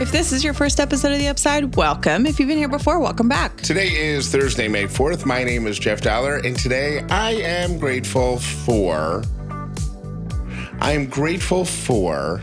If 0.00 0.12
this 0.12 0.32
is 0.32 0.42
your 0.42 0.54
first 0.54 0.80
episode 0.80 1.12
of 1.12 1.18
The 1.18 1.28
Upside, 1.28 1.76
welcome. 1.76 2.24
If 2.24 2.40
you've 2.40 2.48
been 2.48 2.56
here 2.56 2.68
before, 2.70 2.98
welcome 3.00 3.28
back. 3.28 3.58
Today 3.58 3.88
is 3.88 4.30
Thursday, 4.32 4.66
May 4.66 4.84
4th. 4.84 5.26
My 5.26 5.44
name 5.44 5.66
is 5.66 5.78
Jeff 5.78 6.00
Dollar, 6.00 6.36
and 6.38 6.56
today 6.58 7.02
I 7.10 7.32
am 7.32 7.78
grateful 7.78 8.38
for. 8.38 9.22
I 10.80 10.92
am 10.92 11.06
grateful 11.06 11.66
for 11.66 12.42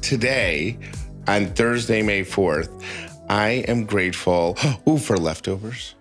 today 0.00 0.78
on 1.26 1.48
Thursday, 1.48 2.00
May 2.00 2.22
4th. 2.22 2.82
I 3.28 3.64
am 3.68 3.84
grateful 3.84 4.56
ooh, 4.88 4.96
for 4.96 5.18
leftovers. 5.18 5.94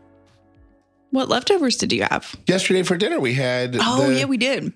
What 1.11 1.27
leftovers 1.27 1.75
did 1.75 1.91
you 1.91 2.03
have? 2.09 2.33
Yesterday 2.47 2.83
for 2.83 2.95
dinner, 2.95 3.19
we 3.19 3.33
had. 3.33 3.75
Oh, 3.81 4.07
the, 4.07 4.19
yeah, 4.19 4.25
we 4.25 4.37
did. 4.37 4.71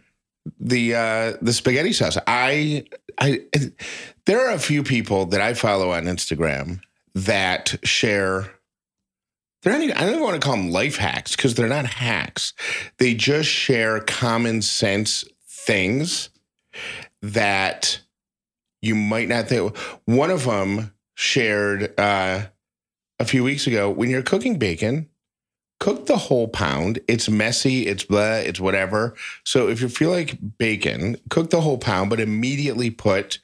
the 0.59 0.95
uh 0.95 1.33
the 1.41 1.53
spaghetti 1.53 1.93
sauce. 1.93 2.17
I 2.27 2.83
I 3.17 3.41
there 4.25 4.47
are 4.47 4.53
a 4.53 4.59
few 4.59 4.83
people 4.83 5.25
that 5.27 5.41
I 5.41 5.53
follow 5.53 5.91
on 5.91 6.05
Instagram 6.05 6.81
that 7.13 7.75
share 7.83 8.51
they're 9.61 9.73
not 9.73 9.81
even, 9.83 9.95
I 9.95 10.01
don't 10.01 10.11
even 10.11 10.23
want 10.23 10.41
to 10.41 10.45
call 10.45 10.57
them 10.57 10.71
life 10.71 10.97
hacks 10.97 11.35
because 11.35 11.53
they're 11.53 11.67
not 11.67 11.85
hacks. 11.85 12.53
They 12.97 13.13
just 13.13 13.47
share 13.47 13.99
common 13.99 14.61
sense 14.63 15.23
things 15.45 16.29
that 17.21 18.01
you 18.81 18.95
might 18.95 19.27
not 19.27 19.47
think. 19.47 19.77
One 20.05 20.31
of 20.31 20.45
them 20.45 20.93
shared 21.13 21.99
uh, 21.99 22.47
a 23.19 23.25
few 23.25 23.43
weeks 23.43 23.67
ago 23.67 23.89
when 23.89 24.09
you're 24.09 24.23
cooking 24.23 24.57
bacon, 24.57 25.09
cook 25.81 26.05
the 26.05 26.15
whole 26.17 26.47
pound. 26.47 26.99
It's 27.07 27.27
messy, 27.27 27.87
it's 27.87 28.03
blah, 28.05 28.35
it's 28.35 28.59
whatever. 28.59 29.15
So 29.43 29.67
if 29.67 29.81
you 29.81 29.89
feel 29.89 30.11
like 30.11 30.37
bacon, 30.59 31.17
cook 31.31 31.49
the 31.49 31.59
whole 31.61 31.79
pound, 31.79 32.11
but 32.11 32.19
immediately 32.19 32.91
put 32.91 33.39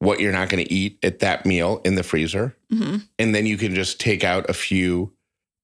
what 0.00 0.18
you're 0.18 0.32
not 0.32 0.48
going 0.48 0.64
to 0.64 0.72
eat 0.72 0.98
at 1.04 1.20
that 1.20 1.46
meal 1.46 1.80
in 1.84 1.94
the 1.94 2.02
freezer. 2.02 2.56
hmm 2.68 2.96
And 3.18 3.32
then 3.32 3.46
you 3.46 3.56
can 3.56 3.74
just 3.76 4.00
take 4.00 4.24
out 4.24 4.50
a 4.50 4.54
few 4.54 5.12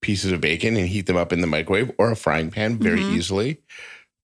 pieces 0.02 0.30
of 0.30 0.40
bacon 0.40 0.76
and 0.76 0.86
heat 0.88 1.06
them 1.06 1.16
up 1.16 1.32
in 1.32 1.40
the 1.40 1.46
microwave 1.48 1.90
or 1.98 2.12
a 2.12 2.16
frying 2.16 2.50
pan 2.52 2.78
very 2.78 3.02
Mhm. 3.02 3.10
easily. 3.10 3.58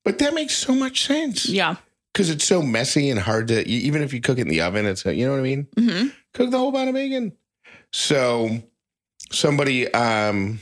But 0.04 0.18
that 0.18 0.32
makes 0.32 0.56
so 0.56 0.74
much 0.74 1.04
sense 1.06 1.46
Yeah. 1.46 1.76
because 2.12 2.30
it's 2.30 2.44
so 2.44 2.62
messy 2.62 3.10
and 3.10 3.18
hard 3.18 3.48
to, 3.48 3.66
even 3.68 4.00
if 4.02 4.12
you 4.14 4.20
cook 4.20 4.38
it 4.38 4.42
in 4.42 4.48
the 4.48 4.60
oven, 4.60 4.86
it's, 4.86 5.04
you 5.04 5.26
know 5.26 5.32
what 5.32 5.40
I 5.40 5.42
mean? 5.42 5.66
hmm 5.76 6.06
cook 6.34 6.50
the 6.52 6.58
whole 6.58 6.70
pound 6.72 6.88
of 6.88 6.94
bacon. 6.94 7.32
So 7.92 8.62
somebody 9.32 9.92
um 9.92 10.60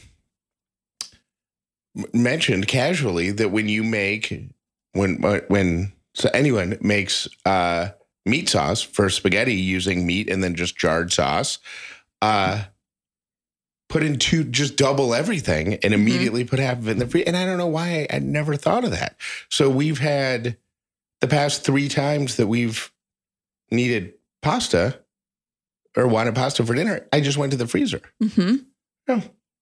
mentioned 2.12 2.68
casually 2.68 3.30
that 3.32 3.50
when 3.50 3.68
you 3.68 3.82
make 3.82 4.52
when 4.92 5.24
uh, 5.24 5.40
when 5.48 5.92
so 6.14 6.30
anyone 6.32 6.78
makes 6.80 7.28
uh 7.44 7.90
meat 8.26 8.48
sauce 8.48 8.82
for 8.82 9.08
spaghetti 9.08 9.54
using 9.54 10.06
meat 10.06 10.28
and 10.28 10.42
then 10.42 10.54
just 10.54 10.76
jarred 10.76 11.12
sauce, 11.12 11.58
uh 12.22 12.64
put 13.88 14.02
in 14.02 14.18
two 14.18 14.44
just 14.44 14.76
double 14.76 15.14
everything 15.14 15.74
and 15.82 15.94
immediately 15.94 16.44
put 16.44 16.58
half 16.58 16.78
of 16.78 16.88
it 16.88 16.92
in 16.92 16.98
the 16.98 17.06
free 17.06 17.24
and 17.24 17.36
I 17.36 17.46
don't 17.46 17.58
know 17.58 17.66
why 17.66 18.06
I, 18.10 18.16
I 18.16 18.18
never 18.18 18.54
thought 18.54 18.84
of 18.84 18.90
that. 18.90 19.16
So 19.48 19.70
we've 19.70 19.98
had 19.98 20.58
the 21.20 21.28
past 21.28 21.64
three 21.64 21.88
times 21.88 22.36
that 22.36 22.46
we've 22.46 22.92
needed 23.70 24.14
pasta 24.42 25.00
or 25.96 26.06
wanted 26.06 26.34
pasta 26.34 26.64
for 26.64 26.74
dinner, 26.74 27.06
I 27.12 27.20
just 27.20 27.38
went 27.38 27.52
to 27.52 27.58
the 27.58 27.66
freezer. 27.66 28.00
Mm-hmm. 28.22 28.56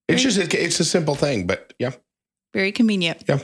It's 0.07 0.21
just 0.21 0.37
it, 0.37 0.53
it's 0.53 0.79
a 0.79 0.85
simple 0.85 1.15
thing, 1.15 1.47
but 1.47 1.73
yeah, 1.79 1.91
Very 2.57 2.71
convenient. 2.71 3.23
Yeah. 3.29 3.37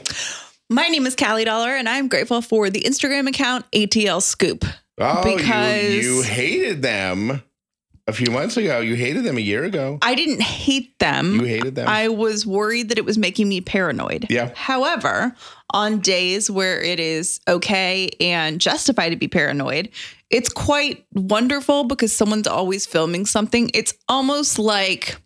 My 0.71 0.87
name 0.87 1.05
is 1.05 1.15
Callie 1.15 1.45
Dollar, 1.45 1.69
and 1.75 1.87
I'm 1.87 2.07
grateful 2.07 2.41
for 2.41 2.71
the 2.71 2.79
Instagram 2.81 3.29
account 3.29 3.63
ATL 3.71 4.23
Scoop. 4.23 4.65
oh, 4.99 5.23
Because- 5.23 5.93
you, 5.93 6.15
you 6.15 6.21
hated 6.23 6.81
them 6.81 7.43
a 8.07 8.11
few 8.11 8.31
months 8.31 8.57
ago. 8.57 8.79
You 8.79 8.95
hated 8.95 9.23
them 9.23 9.37
a 9.37 9.39
year 9.39 9.65
ago. 9.65 9.99
I 10.01 10.15
didn't 10.15 10.41
hate 10.41 10.97
them. 10.97 11.35
You 11.35 11.43
hated 11.43 11.75
them. 11.75 11.87
I 11.87 12.07
was 12.07 12.43
worried 12.47 12.89
that 12.89 12.97
it 12.97 13.05
was 13.05 13.19
making 13.19 13.47
me 13.47 13.61
paranoid. 13.61 14.25
Yeah. 14.31 14.49
However, 14.55 15.35
on 15.71 15.99
days 15.99 16.49
where 16.49 16.81
it 16.81 16.99
is 16.99 17.39
okay 17.47 18.09
and 18.19 18.59
justified 18.59 19.09
to 19.09 19.15
be 19.15 19.27
paranoid, 19.27 19.89
it's 20.31 20.49
quite 20.49 21.05
wonderful 21.13 21.83
because 21.83 22.11
someone's 22.11 22.47
always 22.47 22.87
filming 22.87 23.27
something. 23.27 23.69
It's 23.75 23.93
almost 24.09 24.57
like 24.57 25.17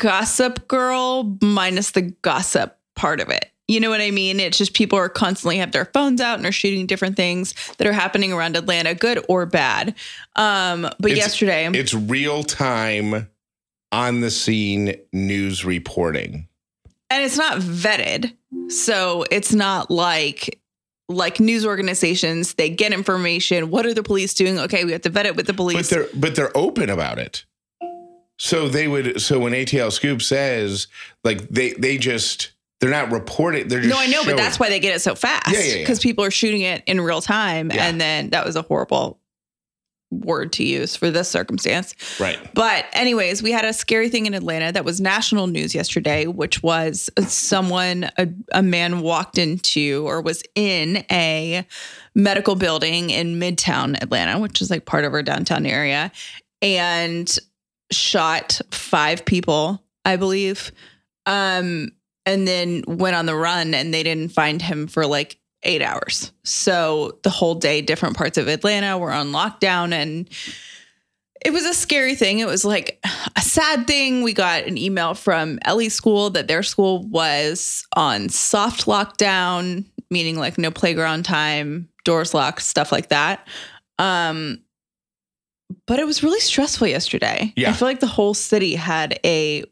Gossip 0.00 0.66
Girl 0.66 1.36
minus 1.42 1.90
the 1.92 2.02
gossip 2.22 2.76
part 2.96 3.20
of 3.20 3.28
it. 3.28 3.46
You 3.68 3.78
know 3.78 3.90
what 3.90 4.00
I 4.00 4.10
mean? 4.10 4.40
It's 4.40 4.58
just 4.58 4.74
people 4.74 4.98
are 4.98 5.08
constantly 5.08 5.58
have 5.58 5.70
their 5.70 5.84
phones 5.84 6.20
out 6.20 6.38
and 6.38 6.46
are 6.46 6.52
shooting 6.52 6.86
different 6.86 7.14
things 7.16 7.54
that 7.78 7.86
are 7.86 7.92
happening 7.92 8.32
around 8.32 8.56
Atlanta, 8.56 8.94
good 8.96 9.24
or 9.28 9.46
bad. 9.46 9.94
Um, 10.34 10.82
but 10.98 11.12
It's- 11.12 11.18
yesterday, 11.18 11.68
it's 11.72 11.94
real 11.94 12.42
time 12.42 13.28
on 13.92 14.20
the 14.20 14.30
scene 14.30 14.96
news 15.12 15.64
reporting. 15.64 16.48
and 17.12 17.24
it's 17.24 17.36
not 17.36 17.58
vetted 17.58 18.32
so 18.68 19.24
it's 19.32 19.52
not 19.52 19.90
like 19.90 20.60
like 21.08 21.40
news 21.40 21.66
organizations 21.66 22.54
they 22.54 22.70
get 22.70 22.92
information 22.92 23.68
what 23.68 23.84
are 23.84 23.92
the 23.92 24.02
police 24.04 24.32
doing 24.32 24.60
okay 24.60 24.84
we 24.84 24.92
have 24.92 25.00
to 25.00 25.08
vet 25.10 25.26
it 25.26 25.34
with 25.34 25.46
the 25.48 25.52
But 25.52 25.56
police 25.56 25.90
they're 25.90 26.06
but 26.14 26.36
they're 26.36 26.56
open 26.56 26.88
about 26.88 27.18
it. 27.18 27.44
So 28.42 28.68
they 28.68 28.88
would 28.88 29.20
so 29.20 29.38
when 29.38 29.52
ATL 29.52 29.92
Scoop 29.92 30.22
says 30.22 30.86
like 31.24 31.46
they 31.50 31.72
they 31.74 31.98
just 31.98 32.52
they're 32.80 32.88
not 32.90 33.10
reporting 33.12 33.68
they're 33.68 33.80
just 33.82 33.94
no 33.94 34.00
i 34.00 34.06
know 34.06 34.24
but 34.24 34.38
that's 34.38 34.58
why 34.58 34.70
they 34.70 34.80
get 34.80 34.96
it 34.96 35.00
so 35.00 35.14
fast 35.14 35.52
Yeah, 35.52 35.58
yeah, 35.60 35.72
yeah. 35.74 35.78
because 35.82 35.98
people 36.00 36.24
are 36.24 36.30
shooting 36.30 36.62
it 36.62 36.82
in 36.86 36.98
real 37.02 37.20
time 37.20 37.70
Yeah. 37.70 37.84
and 37.86 38.00
then 38.00 38.30
that 38.30 38.46
was 38.46 38.56
a 38.56 38.62
horrible 38.62 39.20
word 40.10 40.54
to 40.54 40.64
use 40.64 40.96
for 40.96 41.10
this 41.10 41.28
circumstance 41.28 41.94
right. 42.18 42.38
But, 42.54 42.86
anyways, 42.94 43.42
we 43.42 43.52
had 43.52 43.64
a 43.66 43.72
scary 43.74 44.08
thing 44.08 44.24
in 44.26 44.32
Atlanta 44.34 44.72
that 44.72 44.84
was 44.86 45.00
national 45.00 45.46
news 45.46 45.72
yesterday, 45.74 46.26
which 46.26 46.62
was 46.64 47.10
someone, 47.28 48.10
a, 48.18 48.26
a 48.52 48.62
man 48.62 49.02
walked 49.02 49.36
into 49.38 50.04
or 50.08 50.20
was 50.22 50.42
in 50.56 51.04
a 51.12 51.64
medical 52.14 52.56
building 52.56 53.10
in 53.10 53.38
Midtown 53.38 54.02
Atlanta, 54.02 54.38
which 54.40 54.60
is 54.62 54.68
like 54.70 54.84
part 54.86 55.04
of 55.04 55.12
our 55.12 55.22
downtown 55.22 55.64
area, 55.66 56.10
and 56.62 57.38
shot 57.90 58.60
five 58.70 59.24
people, 59.24 59.82
I 60.04 60.16
believe. 60.16 60.72
Um, 61.26 61.92
and 62.26 62.46
then 62.46 62.82
went 62.86 63.16
on 63.16 63.26
the 63.26 63.34
run 63.34 63.74
and 63.74 63.92
they 63.92 64.02
didn't 64.02 64.32
find 64.32 64.60
him 64.60 64.86
for 64.86 65.06
like 65.06 65.38
eight 65.62 65.82
hours. 65.82 66.32
So 66.44 67.18
the 67.22 67.30
whole 67.30 67.54
day, 67.54 67.82
different 67.82 68.16
parts 68.16 68.38
of 68.38 68.48
Atlanta 68.48 68.98
were 68.98 69.12
on 69.12 69.32
lockdown 69.32 69.92
and 69.92 70.28
it 71.44 71.52
was 71.52 71.64
a 71.64 71.74
scary 71.74 72.14
thing. 72.14 72.38
It 72.38 72.46
was 72.46 72.64
like 72.64 73.02
a 73.36 73.40
sad 73.40 73.86
thing. 73.86 74.22
We 74.22 74.32
got 74.32 74.64
an 74.64 74.76
email 74.76 75.14
from 75.14 75.58
Ellie's 75.64 75.94
school 75.94 76.30
that 76.30 76.48
their 76.48 76.62
school 76.62 77.06
was 77.08 77.86
on 77.96 78.28
soft 78.28 78.86
lockdown, 78.86 79.84
meaning 80.10 80.38
like 80.38 80.58
no 80.58 80.70
playground 80.70 81.24
time, 81.24 81.88
doors 82.04 82.34
locked, 82.34 82.62
stuff 82.62 82.92
like 82.92 83.08
that. 83.08 83.46
Um, 83.98 84.60
but 85.90 85.98
it 85.98 86.06
was 86.06 86.22
really 86.22 86.38
stressful 86.38 86.86
yesterday. 86.86 87.52
Yeah. 87.56 87.70
I 87.70 87.72
feel 87.72 87.88
like 87.88 87.98
the 87.98 88.06
whole 88.06 88.32
city 88.32 88.76
had 88.76 89.18
a 89.24 89.64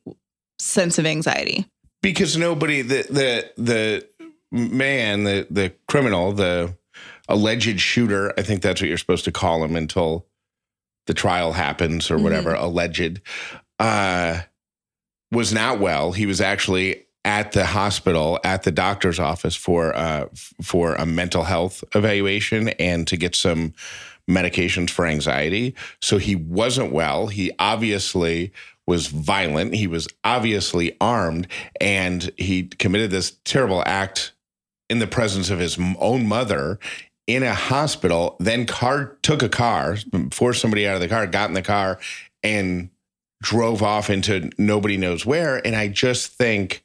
sense 0.58 0.98
of 0.98 1.06
anxiety. 1.06 1.64
because 2.02 2.36
nobody 2.36 2.82
the 2.82 3.06
the 3.08 3.52
the 3.56 4.08
man 4.50 5.22
the 5.22 5.46
the 5.48 5.72
criminal 5.86 6.32
the 6.32 6.76
alleged 7.28 7.78
shooter 7.78 8.32
i 8.38 8.42
think 8.42 8.62
that's 8.62 8.80
what 8.80 8.88
you're 8.88 8.98
supposed 8.98 9.24
to 9.26 9.32
call 9.32 9.62
him 9.62 9.76
until 9.76 10.26
the 11.06 11.14
trial 11.14 11.52
happens 11.52 12.10
or 12.10 12.18
whatever 12.18 12.54
alleged 12.54 13.20
uh 13.78 14.40
was 15.30 15.52
not 15.52 15.78
well 15.78 16.12
he 16.12 16.26
was 16.26 16.40
actually 16.40 17.04
at 17.24 17.52
the 17.52 17.66
hospital 17.66 18.40
at 18.42 18.62
the 18.62 18.72
doctor's 18.72 19.20
office 19.20 19.54
for 19.54 19.94
uh 19.94 20.26
for 20.62 20.94
a 20.94 21.04
mental 21.04 21.44
health 21.44 21.84
evaluation 21.94 22.70
and 22.70 23.06
to 23.06 23.16
get 23.16 23.34
some 23.37 23.75
medications 24.28 24.90
for 24.90 25.06
anxiety. 25.06 25.75
So 26.00 26.19
he 26.19 26.36
wasn't 26.36 26.92
well. 26.92 27.28
He 27.28 27.50
obviously 27.58 28.52
was 28.86 29.08
violent. 29.08 29.75
He 29.75 29.86
was 29.86 30.08
obviously 30.25 30.96
armed. 31.00 31.46
And 31.80 32.30
he 32.36 32.64
committed 32.64 33.10
this 33.10 33.38
terrible 33.44 33.82
act 33.86 34.32
in 34.88 34.98
the 34.98 35.06
presence 35.06 35.50
of 35.50 35.58
his 35.58 35.78
own 35.98 36.26
mother 36.26 36.78
in 37.26 37.42
a 37.42 37.54
hospital. 37.54 38.36
Then 38.40 38.66
car 38.66 39.19
took 39.22 39.42
a 39.42 39.48
car 39.48 39.98
forced 40.32 40.60
somebody 40.60 40.88
out 40.88 40.94
of 40.94 41.00
the 41.00 41.08
car 41.08 41.26
got 41.26 41.50
in 41.50 41.54
the 41.54 41.62
car 41.62 41.98
and 42.42 42.90
drove 43.42 43.82
off 43.82 44.10
into 44.10 44.50
nobody 44.58 44.96
knows 44.96 45.24
where. 45.24 45.64
And 45.64 45.76
i 45.76 45.88
just 45.88 46.32
think 46.32 46.84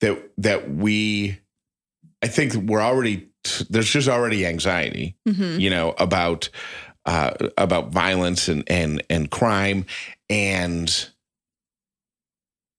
that 0.00 0.30
that 0.38 0.70
we 0.70 1.38
i 2.22 2.26
think 2.26 2.54
we're 2.54 2.82
already 2.82 3.29
there's 3.70 3.88
just 3.90 4.08
already 4.08 4.44
anxiety 4.46 5.16
Mhm. 5.28 5.60
you 5.60 5.70
know 5.70 5.94
about 5.98 6.48
uh 7.06 7.32
about 7.56 7.90
violence 7.90 8.48
and 8.48 8.64
and 8.70 9.02
and 9.08 9.30
crime 9.30 9.86
and 10.28 11.08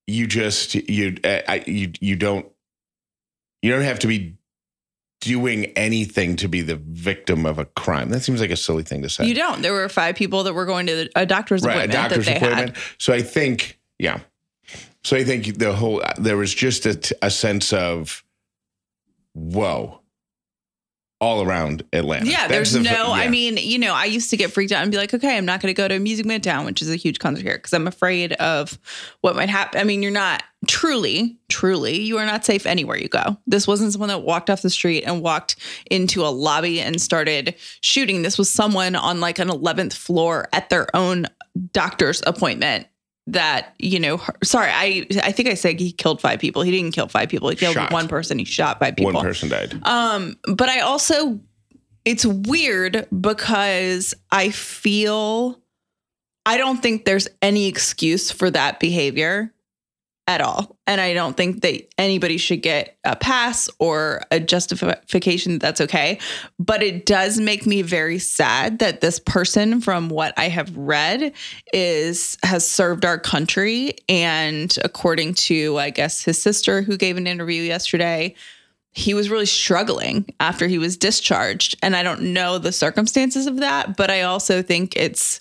you 0.07 0.27
just 0.27 0.75
you 0.75 1.17
uh, 1.23 1.39
I, 1.47 1.63
you 1.67 1.91
you 1.99 2.15
don't 2.15 2.45
you 3.61 3.71
don't 3.71 3.83
have 3.83 3.99
to 3.99 4.07
be 4.07 4.35
doing 5.21 5.65
anything 5.75 6.35
to 6.37 6.47
be 6.47 6.61
the 6.61 6.75
victim 6.77 7.45
of 7.45 7.59
a 7.59 7.65
crime. 7.65 8.09
That 8.09 8.21
seems 8.21 8.41
like 8.41 8.49
a 8.49 8.55
silly 8.55 8.81
thing 8.81 9.03
to 9.03 9.09
say. 9.09 9.25
You 9.27 9.35
don't. 9.35 9.61
There 9.61 9.71
were 9.73 9.87
five 9.87 10.15
people 10.15 10.43
that 10.45 10.53
were 10.53 10.65
going 10.65 10.87
to 10.87 11.09
a 11.15 11.27
doctor's 11.27 11.61
right, 11.63 11.73
a 11.73 11.77
appointment 11.83 12.09
doctor's 12.09 12.25
that 12.25 12.31
they 12.31 12.37
appointment. 12.47 12.75
had. 12.77 12.83
So 12.97 13.13
I 13.13 13.21
think, 13.21 13.79
yeah. 13.99 14.21
So 15.03 15.15
I 15.15 15.23
think 15.23 15.59
the 15.59 15.73
whole 15.73 16.01
there 16.17 16.37
was 16.37 16.51
just 16.55 16.87
a, 16.87 17.15
a 17.21 17.29
sense 17.29 17.71
of, 17.71 18.23
whoa, 19.33 20.00
all 21.21 21.43
around 21.43 21.83
Atlanta. 21.93 22.25
Yeah, 22.25 22.47
That's 22.47 22.51
there's 22.51 22.71
the 22.71 22.79
no. 22.81 23.05
fu- 23.05 23.11
I 23.11 23.29
mean, 23.29 23.57
you 23.57 23.77
know, 23.77 23.93
I 23.93 24.05
used 24.05 24.31
to 24.31 24.37
get 24.37 24.51
freaked 24.51 24.71
out 24.71 24.81
and 24.81 24.91
be 24.91 24.97
like, 24.97 25.13
okay, 25.13 25.37
I'm 25.37 25.45
not 25.45 25.61
going 25.61 25.73
to 25.73 25.79
go 25.79 25.87
to 25.87 25.99
Music 25.99 26.25
Midtown, 26.25 26.65
which 26.65 26.81
is 26.81 26.89
a 26.89 26.95
huge 26.95 27.19
concert 27.19 27.43
here, 27.43 27.53
because 27.57 27.73
I'm 27.73 27.87
afraid 27.87 28.33
of 28.33 28.77
what 29.21 29.35
might 29.35 29.49
happen. 29.49 29.79
I 29.79 29.83
mean, 29.83 30.01
you're 30.01 30.11
not 30.11 30.41
truly, 30.67 31.37
truly, 31.47 32.01
you 32.01 32.17
are 32.17 32.25
not 32.25 32.43
safe 32.43 32.65
anywhere 32.65 32.97
you 32.97 33.07
go. 33.07 33.37
This 33.45 33.67
wasn't 33.67 33.91
someone 33.91 34.09
that 34.09 34.23
walked 34.23 34.49
off 34.49 34.63
the 34.63 34.69
street 34.71 35.03
and 35.03 35.21
walked 35.21 35.57
into 35.91 36.25
a 36.25 36.29
lobby 36.29 36.81
and 36.81 36.99
started 36.99 37.55
shooting. 37.81 38.23
This 38.23 38.39
was 38.39 38.49
someone 38.49 38.95
on 38.95 39.19
like 39.19 39.37
an 39.37 39.47
11th 39.49 39.93
floor 39.93 40.49
at 40.51 40.69
their 40.69 40.93
own 40.95 41.27
doctor's 41.71 42.23
appointment. 42.25 42.87
That 43.27 43.75
you 43.77 43.99
know, 43.99 44.17
her- 44.17 44.35
sorry, 44.43 44.71
I 44.71 45.05
I 45.23 45.31
think 45.31 45.47
I 45.47 45.53
said 45.53 45.79
he 45.79 45.91
killed 45.91 46.19
five 46.21 46.39
people. 46.39 46.63
He 46.63 46.71
didn't 46.71 46.93
kill 46.93 47.07
five 47.07 47.29
people. 47.29 47.49
He 47.49 47.55
killed 47.55 47.75
Shot. 47.75 47.91
one 47.91 48.07
person. 48.07 48.39
He 48.39 48.45
shot 48.45 48.79
five 48.79 48.95
people. 48.95 49.13
one 49.13 49.23
person 49.23 49.47
died. 49.49 49.79
Um, 49.83 50.37
but 50.55 50.69
I 50.69 50.79
also 50.79 51.39
it's 52.03 52.25
weird 52.25 53.07
because 53.21 54.13
I 54.31 54.49
feel 54.49 55.61
I 56.45 56.57
don't 56.57 56.81
think 56.81 57.05
there's 57.05 57.27
any 57.41 57.67
excuse 57.67 58.31
for 58.31 58.49
that 58.49 58.79
behavior 58.79 59.53
at 60.31 60.41
all. 60.41 60.77
And 60.87 61.01
I 61.01 61.13
don't 61.13 61.35
think 61.35 61.61
that 61.61 61.93
anybody 61.97 62.37
should 62.37 62.61
get 62.61 62.97
a 63.03 63.15
pass 63.15 63.69
or 63.79 64.21
a 64.31 64.39
justification 64.39 65.53
that 65.53 65.61
that's 65.61 65.81
okay. 65.81 66.19
But 66.57 66.81
it 66.83 67.05
does 67.05 67.39
make 67.39 67.65
me 67.65 67.81
very 67.81 68.17
sad 68.19 68.79
that 68.79 69.01
this 69.01 69.19
person, 69.19 69.81
from 69.81 70.09
what 70.09 70.33
I 70.37 70.47
have 70.47 70.75
read, 70.75 71.33
is 71.73 72.37
has 72.43 72.69
served 72.69 73.05
our 73.05 73.19
country. 73.19 73.95
And 74.07 74.75
according 74.83 75.33
to, 75.35 75.77
I 75.77 75.89
guess, 75.89 76.23
his 76.23 76.41
sister 76.41 76.81
who 76.81 76.97
gave 76.97 77.17
an 77.17 77.27
interview 77.27 77.61
yesterday, 77.61 78.35
he 78.91 79.13
was 79.13 79.29
really 79.29 79.45
struggling 79.45 80.33
after 80.39 80.67
he 80.67 80.77
was 80.77 80.97
discharged. 80.97 81.77
And 81.81 81.95
I 81.95 82.03
don't 82.03 82.33
know 82.33 82.57
the 82.57 82.71
circumstances 82.71 83.47
of 83.47 83.57
that, 83.57 83.95
but 83.95 84.09
I 84.09 84.23
also 84.23 84.61
think 84.61 84.95
it's 84.95 85.39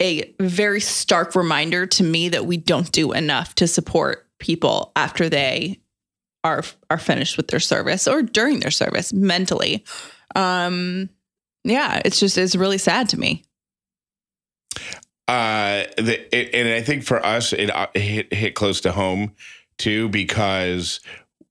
a 0.00 0.34
very 0.40 0.80
stark 0.80 1.34
reminder 1.34 1.86
to 1.86 2.02
me 2.02 2.28
that 2.30 2.46
we 2.46 2.56
don't 2.56 2.90
do 2.92 3.12
enough 3.12 3.54
to 3.56 3.66
support 3.66 4.26
people 4.38 4.92
after 4.96 5.28
they 5.28 5.80
are 6.42 6.62
are 6.90 6.98
finished 6.98 7.36
with 7.36 7.48
their 7.48 7.60
service 7.60 8.06
or 8.06 8.22
during 8.22 8.60
their 8.60 8.70
service 8.70 9.12
mentally. 9.12 9.84
Um 10.34 11.08
yeah, 11.64 12.02
it's 12.04 12.20
just 12.20 12.36
it's 12.36 12.56
really 12.56 12.78
sad 12.78 13.08
to 13.10 13.18
me. 13.18 13.44
Uh, 15.26 15.84
the, 15.96 16.36
it, 16.36 16.54
and 16.54 16.68
I 16.68 16.82
think 16.82 17.02
for 17.02 17.24
us, 17.24 17.54
it 17.54 17.74
uh, 17.74 17.86
hit, 17.94 18.32
hit 18.32 18.54
close 18.54 18.82
to 18.82 18.92
home 18.92 19.32
too, 19.78 20.10
because 20.10 21.00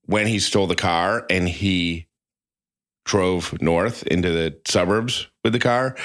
when 0.05 0.27
he 0.27 0.37
stole 0.37 0.67
the 0.67 0.75
car 0.75 1.25
and 1.29 1.49
he 1.49 2.07
drove 3.05 3.59
north 3.61 4.03
into 4.03 4.29
the 4.29 4.55
suburbs 4.65 5.27
with 5.43 5.53
the 5.53 5.59
car, 5.59 5.95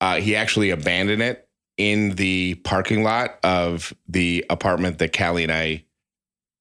uh, 0.00 0.20
he 0.20 0.36
actually 0.36 0.70
abandoned 0.70 1.22
it 1.22 1.45
in 1.76 2.10
the 2.10 2.54
parking 2.64 3.02
lot 3.02 3.38
of 3.42 3.92
the 4.08 4.44
apartment 4.50 4.98
that 4.98 5.16
Callie 5.16 5.42
and 5.42 5.52
I 5.52 5.84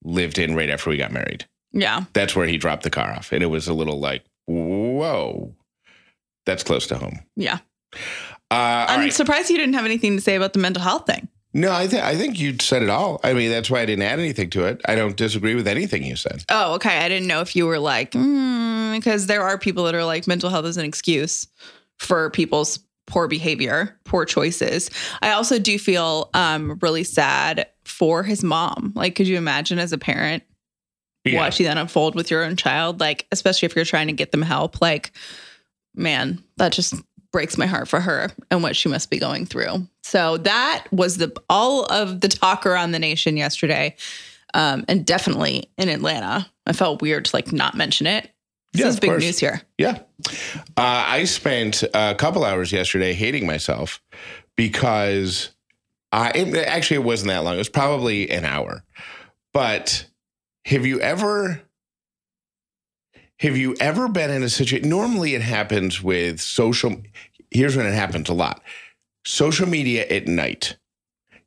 lived 0.03 0.37
in 0.37 0.55
right 0.55 0.69
after 0.69 0.89
we 0.89 0.97
got 0.97 1.11
married. 1.11 1.45
Yeah. 1.71 2.05
That's 2.13 2.35
where 2.35 2.47
he 2.47 2.57
dropped 2.57 2.83
the 2.83 2.89
car 2.89 3.11
off. 3.11 3.31
And 3.31 3.43
it 3.43 3.47
was 3.47 3.67
a 3.67 3.73
little 3.73 3.99
like, 3.99 4.23
whoa, 4.45 5.53
that's 6.45 6.63
close 6.63 6.87
to 6.87 6.97
home. 6.97 7.19
Yeah. 7.35 7.59
Uh, 8.51 8.85
I'm 8.87 8.99
right. 9.01 9.13
surprised 9.13 9.49
you 9.49 9.57
didn't 9.57 9.73
have 9.73 9.85
anything 9.85 10.15
to 10.15 10.21
say 10.21 10.35
about 10.35 10.53
the 10.53 10.59
mental 10.59 10.83
health 10.83 11.05
thing. 11.05 11.27
No, 11.53 11.71
I 11.71 11.87
think 11.87 12.03
I 12.03 12.17
think 12.17 12.37
you 12.37 12.57
said 12.59 12.83
it 12.83 12.89
all. 12.89 13.21
I 13.23 13.33
mean, 13.33 13.49
that's 13.49 13.69
why 13.69 13.79
I 13.79 13.85
didn't 13.85 14.03
add 14.03 14.19
anything 14.19 14.49
to 14.51 14.65
it. 14.65 14.81
I 14.89 14.95
don't 14.95 15.15
disagree 15.15 15.55
with 15.55 15.69
anything 15.69 16.03
you 16.03 16.17
said. 16.17 16.43
Oh, 16.49 16.73
okay. 16.75 16.97
I 16.97 17.07
didn't 17.07 17.27
know 17.27 17.39
if 17.39 17.55
you 17.55 17.65
were 17.65 17.79
like, 17.79 18.11
because 18.11 19.27
there 19.27 19.41
are 19.41 19.57
people 19.57 19.85
that 19.85 19.95
are 19.95 20.03
like, 20.03 20.27
mental 20.27 20.49
health 20.49 20.65
is 20.65 20.75
an 20.75 20.83
excuse 20.83 21.47
for 21.97 22.29
people's 22.31 22.79
poor 23.07 23.27
behavior, 23.27 23.97
poor 24.03 24.25
choices. 24.25 24.89
I 25.21 25.31
also 25.31 25.59
do 25.59 25.77
feel 25.77 26.29
um, 26.33 26.77
really 26.81 27.03
sad 27.03 27.67
for 27.85 28.23
his 28.23 28.43
mom. 28.43 28.93
Like, 28.95 29.15
could 29.15 29.27
you 29.27 29.37
imagine 29.37 29.77
as 29.79 29.93
a 29.93 29.97
parent 29.97 30.43
Yeah. 31.23 31.37
watching 31.39 31.65
that 31.67 31.77
unfold 31.77 32.15
with 32.15 32.31
your 32.31 32.43
own 32.43 32.55
child? 32.55 32.99
Like, 32.99 33.27
especially 33.31 33.67
if 33.67 33.75
you're 33.75 33.85
trying 33.85 34.07
to 34.07 34.13
get 34.13 34.31
them 34.31 34.41
help. 34.41 34.81
Like, 34.81 35.11
man, 35.95 36.43
that 36.57 36.71
just 36.71 36.95
breaks 37.31 37.57
my 37.57 37.65
heart 37.65 37.87
for 37.87 37.99
her 37.99 38.31
and 38.49 38.63
what 38.63 38.75
she 38.75 38.87
must 38.89 39.09
be 39.09 39.19
going 39.19 39.45
through. 39.45 39.87
So 40.03 40.37
that 40.37 40.85
was 40.91 41.17
the 41.17 41.35
all 41.49 41.85
of 41.85 42.21
the 42.21 42.27
talk 42.29 42.65
around 42.65 42.91
the 42.91 42.99
nation 42.99 43.35
yesterday, 43.37 43.95
um, 44.53 44.85
and 44.87 45.05
definitely 45.05 45.69
in 45.77 45.89
Atlanta. 45.89 46.49
I 46.65 46.73
felt 46.73 47.01
weird 47.01 47.25
to 47.25 47.35
like 47.35 47.51
not 47.51 47.75
mention 47.75 48.07
it. 48.07 48.31
This 48.75 48.83
Yeah, 48.83 48.89
is 48.89 48.99
big 48.99 49.09
course. 49.11 49.23
news 49.23 49.39
here. 49.39 49.61
Yeah. 49.77 49.99
Uh, 50.77 51.03
I 51.07 51.23
spent 51.25 51.83
a 51.93 52.15
couple 52.15 52.43
hours 52.43 52.71
yesterday 52.71 53.13
hating 53.13 53.45
myself 53.45 54.01
because 54.55 55.51
I 56.11 56.29
it, 56.31 56.55
actually 56.55 56.97
it 56.97 57.03
wasn't 57.03 57.29
that 57.29 57.43
long. 57.43 57.55
It 57.55 57.59
was 57.59 57.69
probably 57.69 58.29
an 58.29 58.45
hour. 58.45 58.83
But 59.53 60.07
have 60.65 60.85
you 60.85 60.99
ever 60.99 61.61
have 63.39 63.57
you 63.57 63.75
ever 63.79 64.07
been 64.07 64.29
in 64.31 64.43
a 64.43 64.49
situation 64.49 64.89
normally 64.89 65.35
it 65.35 65.41
happens 65.41 66.01
with 66.01 66.39
social 66.41 66.95
here's 67.51 67.75
when 67.77 67.85
it 67.85 67.93
happens 67.93 68.29
a 68.29 68.33
lot. 68.33 68.61
Social 69.25 69.67
media 69.67 70.05
at 70.07 70.27
night. 70.27 70.77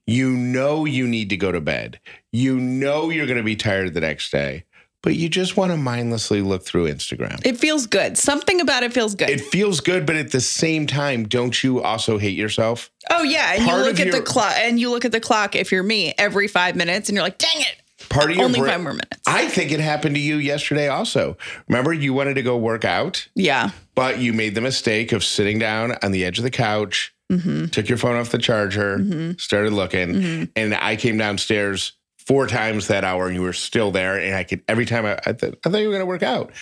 You 0.07 0.31
know 0.31 0.85
you 0.87 1.07
need 1.07 1.29
to 1.31 1.37
go 1.37 1.53
to 1.53 1.61
bed. 1.61 2.01
You 2.33 2.59
know 2.59 3.11
you're 3.11 3.27
going 3.27 3.37
to 3.39 3.43
be 3.45 3.57
tired 3.57 3.93
the 3.93 4.01
next 4.01 4.31
day, 4.33 4.65
but 5.03 5.15
you 5.15 5.29
just 5.29 5.57
want 5.57 5.71
to 5.73 5.77
mindlessly 5.79 6.43
look 6.43 6.65
through 6.65 6.89
Instagram. 6.89 7.41
It 7.47 7.57
feels 7.57 7.87
good. 7.87 8.19
Something 8.19 8.61
about 8.61 8.83
it 8.83 8.93
feels 8.93 9.15
good. 9.15 9.31
It 9.31 9.41
feels 9.41 9.81
good, 9.81 10.05
but 10.07 10.17
at 10.17 10.33
the 10.33 10.41
same 10.41 10.87
time, 10.87 11.27
don't 11.29 11.63
you 11.63 11.83
also 11.83 12.19
hate 12.19 12.37
yourself? 12.37 12.91
oh 13.11 13.23
yeah, 13.23 13.55
and 13.55 13.67
you 13.67 13.75
look 13.77 14.01
at 14.01 14.13
the 14.13 14.21
clock, 14.21 14.53
and 14.57 14.79
you 14.79 14.91
look 14.91 15.05
at 15.05 15.13
the 15.13 15.21
clock. 15.21 15.55
If 15.57 15.73
you're 15.73 15.83
me, 15.83 16.15
every 16.19 16.49
five 16.49 16.77
minutes, 16.77 17.09
and 17.09 17.17
you're 17.17 17.23
like, 17.25 17.39
"Dang 17.39 17.61
it, 17.63 17.77
Part 18.11 18.31
of 18.31 18.37
your 18.37 18.45
only 18.45 18.59
brain- 18.61 18.73
five 18.73 18.81
more 18.83 18.93
minutes." 18.93 19.23
I 19.27 19.47
think 19.49 19.73
it 19.73 19.81
happened 19.81 20.15
to 20.17 20.21
you 20.21 20.37
yesterday 20.37 20.89
also. 20.89 21.37
Remember, 21.69 21.93
you 21.93 22.13
wanted 22.13 22.35
to 22.35 22.43
go 22.43 22.57
work 22.59 22.85
out, 22.85 23.27
yeah, 23.35 23.71
but 23.95 24.19
you 24.19 24.33
made 24.33 24.55
the 24.55 24.61
mistake 24.61 25.13
of 25.13 25.25
sitting 25.25 25.59
down 25.59 25.97
on 26.03 26.13
the 26.13 26.25
edge 26.25 26.39
of 26.39 26.45
the 26.45 26.51
couch, 26.51 27.15
hmm 27.31 27.67
took 27.67 27.89
your 27.89 27.99
phone 27.99 28.17
off 28.17 28.31
the 28.31 28.39
charger, 28.39 28.99
hmm 28.99 29.33
started 29.39 29.73
looking, 29.73 30.21
hmm 30.23 30.45
and 30.57 30.75
I 30.75 30.97
came 30.97 31.17
downstairs 31.17 31.93
four 32.29 32.47
times 32.47 32.87
that 32.89 33.03
hour, 33.05 33.27
and 33.27 33.35
you 33.35 33.43
were 33.43 33.55
still 33.55 33.91
there. 33.91 34.19
And 34.19 34.35
I 34.35 34.45
could 34.45 34.63
every 34.69 34.85
time 34.85 35.07
I, 35.07 35.19
I, 35.27 35.33
th- 35.33 35.55
I 35.65 35.71
thought 35.71 35.79
you 35.79 35.89
were 35.89 35.95
going 35.95 36.03
to 36.03 36.07
work 36.07 36.23
out, 36.23 36.53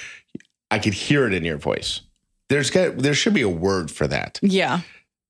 I 0.70 0.78
could 0.78 0.94
hear 0.94 1.26
it 1.26 1.34
in 1.34 1.44
your 1.44 1.58
voice. 1.58 2.00
There's 2.48 2.70
got 2.70 2.98
there 2.98 3.14
should 3.14 3.34
be 3.34 3.42
a 3.42 3.48
word 3.48 3.90
for 3.90 4.06
that. 4.06 4.38
yeah. 4.40 4.80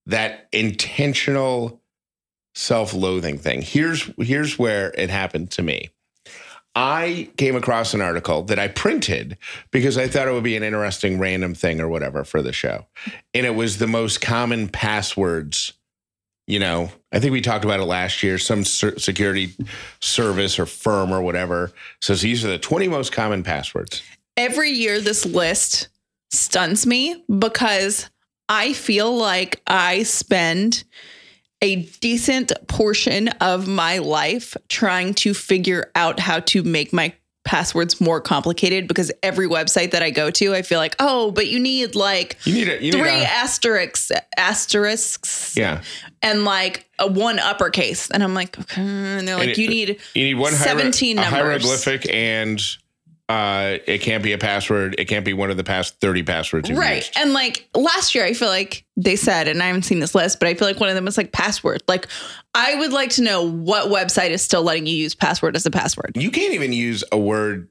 that 0.05 0.49
intentional 0.53 1.81
self-loathing 2.55 3.39
thing. 3.39 3.63
Here's 3.63 4.11
here's 4.19 4.59
where 4.59 4.93
it 4.97 5.11
happened 5.11 5.51
to 5.53 5.63
me. 5.63 5.89
I 6.75 7.31
came 7.39 7.57
across 7.57 7.95
an 7.95 8.03
article 8.03 8.43
that 8.45 8.59
I 8.59 8.69
printed 8.69 9.39
because 9.71 9.97
I 9.97 10.09
thought 10.09 10.29
it 10.29 10.33
would 10.33 10.45
be 10.45 10.59
an 10.59 10.63
interesting 10.63 11.19
random 11.19 11.55
thing 11.55 11.81
or 11.81 11.89
whatever 11.89 12.23
for 12.23 12.43
the 12.43 12.53
show. 12.53 12.85
And 13.33 13.47
it 13.47 13.55
was 13.55 13.79
the 13.79 13.87
most 13.87 14.21
common 14.21 14.69
passwords. 14.69 15.73
You 16.47 16.61
know, 16.61 16.91
I 17.13 17.19
think 17.19 17.33
we 17.33 17.41
talked 17.41 17.65
about 17.65 17.81
it 17.81 17.85
last 17.85 18.23
year. 18.23 18.39
Some 18.39 18.65
security 18.65 19.55
service 20.01 20.59
or 20.59 20.67
firm 20.67 21.13
or 21.13 21.21
whatever 21.21 21.73
says 22.01 22.21
these 22.21 22.45
are 22.45 22.49
the 22.49 22.59
20 22.59 22.89
most 22.89 23.13
common 23.13 23.43
passwords. 23.43 24.03
every 24.37 24.71
year 24.71 25.01
this 25.01 25.25
list 25.25 25.89
stuns 26.31 26.87
me 26.87 27.25
because 27.39 28.11
I 28.49 28.75
feel 28.75 29.17
like 29.17 29.61
I 29.67 30.03
spend 30.05 30.85
a 31.63 31.77
decent 32.01 32.53
portion 32.69 33.29
of 33.41 33.67
my 33.67 33.99
life 33.99 34.57
trying 34.69 35.15
to 35.15 35.33
figure 35.35 35.91
out 35.95 36.21
how 36.21 36.41
to 36.41 36.63
make 36.63 36.93
my 36.93 37.15
passwords 37.47 38.01
more 38.01 38.21
complicated 38.21 38.87
because 38.89 39.11
every 39.23 39.49
website 39.49 39.93
that 39.93 40.03
I 40.03 40.11
go 40.11 40.31
to, 40.33 40.55
I 40.55 40.61
feel 40.63 40.79
like, 40.79 40.97
oh, 40.99 41.31
but 41.31 41.47
you 41.47 41.59
need 41.59 41.95
like 41.95 42.37
You 42.45 42.53
need 42.53 42.69
it. 42.69 42.83
You 42.83 42.93
need 42.93 42.99
three 42.99 43.09
a, 43.09 43.25
asterisks, 43.25 44.13
asterisks, 44.37 45.55
yeah. 45.57 45.83
and 46.23 46.45
like 46.45 46.87
a 46.99 47.07
one 47.07 47.39
uppercase. 47.39 48.11
And 48.11 48.23
I'm 48.23 48.35
like, 48.35 48.59
okay. 48.59 48.83
And 48.83 49.27
they're 49.29 49.37
And 49.37 49.47
like, 49.47 49.49
it- 49.51 49.59
you 49.59 49.69
need 49.69 50.01
You 50.15 50.25
need 50.25 50.35
one 50.35 50.53
hiero- 50.53 50.79
17 50.79 51.19
a 51.19 51.23
hieroglyphic 51.23 52.13
and 52.13 52.61
uh, 53.29 53.79
it 53.87 53.99
can't 54.03 54.23
be 54.23 54.33
a 54.33 54.39
password. 54.39 54.95
It 54.99 55.07
can't 55.07 55.25
be 55.25 55.33
one 55.33 55.51
of 55.51 55.57
the 55.57 55.65
past 55.65 56.01
30 56.01 56.23
passwords 56.23 56.71
right. 56.71 56.97
used. 56.97 57.13
And 57.17 57.33
like 57.33 57.69
last 57.75 58.15
year, 58.15 58.25
I 58.25 58.33
feel 58.35 58.49
like 58.49 58.85
they 58.97 59.17
said, 59.17 59.49
and 59.49 59.61
I 59.63 59.67
haven't 59.67 59.83
seen 59.83 59.99
this 59.99 60.15
list, 60.15 60.39
but 60.39 60.49
I 60.49 60.55
feel 60.55 60.69
like 60.69 60.79
one 60.79 60.89
of 60.89 60.95
them 60.95 61.05
was 61.05 61.17
like 61.17 61.33
password. 61.33 61.83
Like, 61.89 62.07
I 62.55 62.77
would 62.77 62.93
like 62.93 63.11
to 63.11 63.23
know 63.23 63.43
what 63.43 63.91
website 63.91 64.31
is 64.31 64.43
still 64.43 64.63
letting 64.63 64.87
you 64.87 64.95
use 64.95 65.15
password 65.15 65.57
as 65.57 65.67
a 65.67 65.71
password. 65.73 66.13
You 66.15 66.31
can't 66.31 66.55
even 66.55 66.73
use 66.73 67.03
a 67.11 67.19
word 67.19 67.69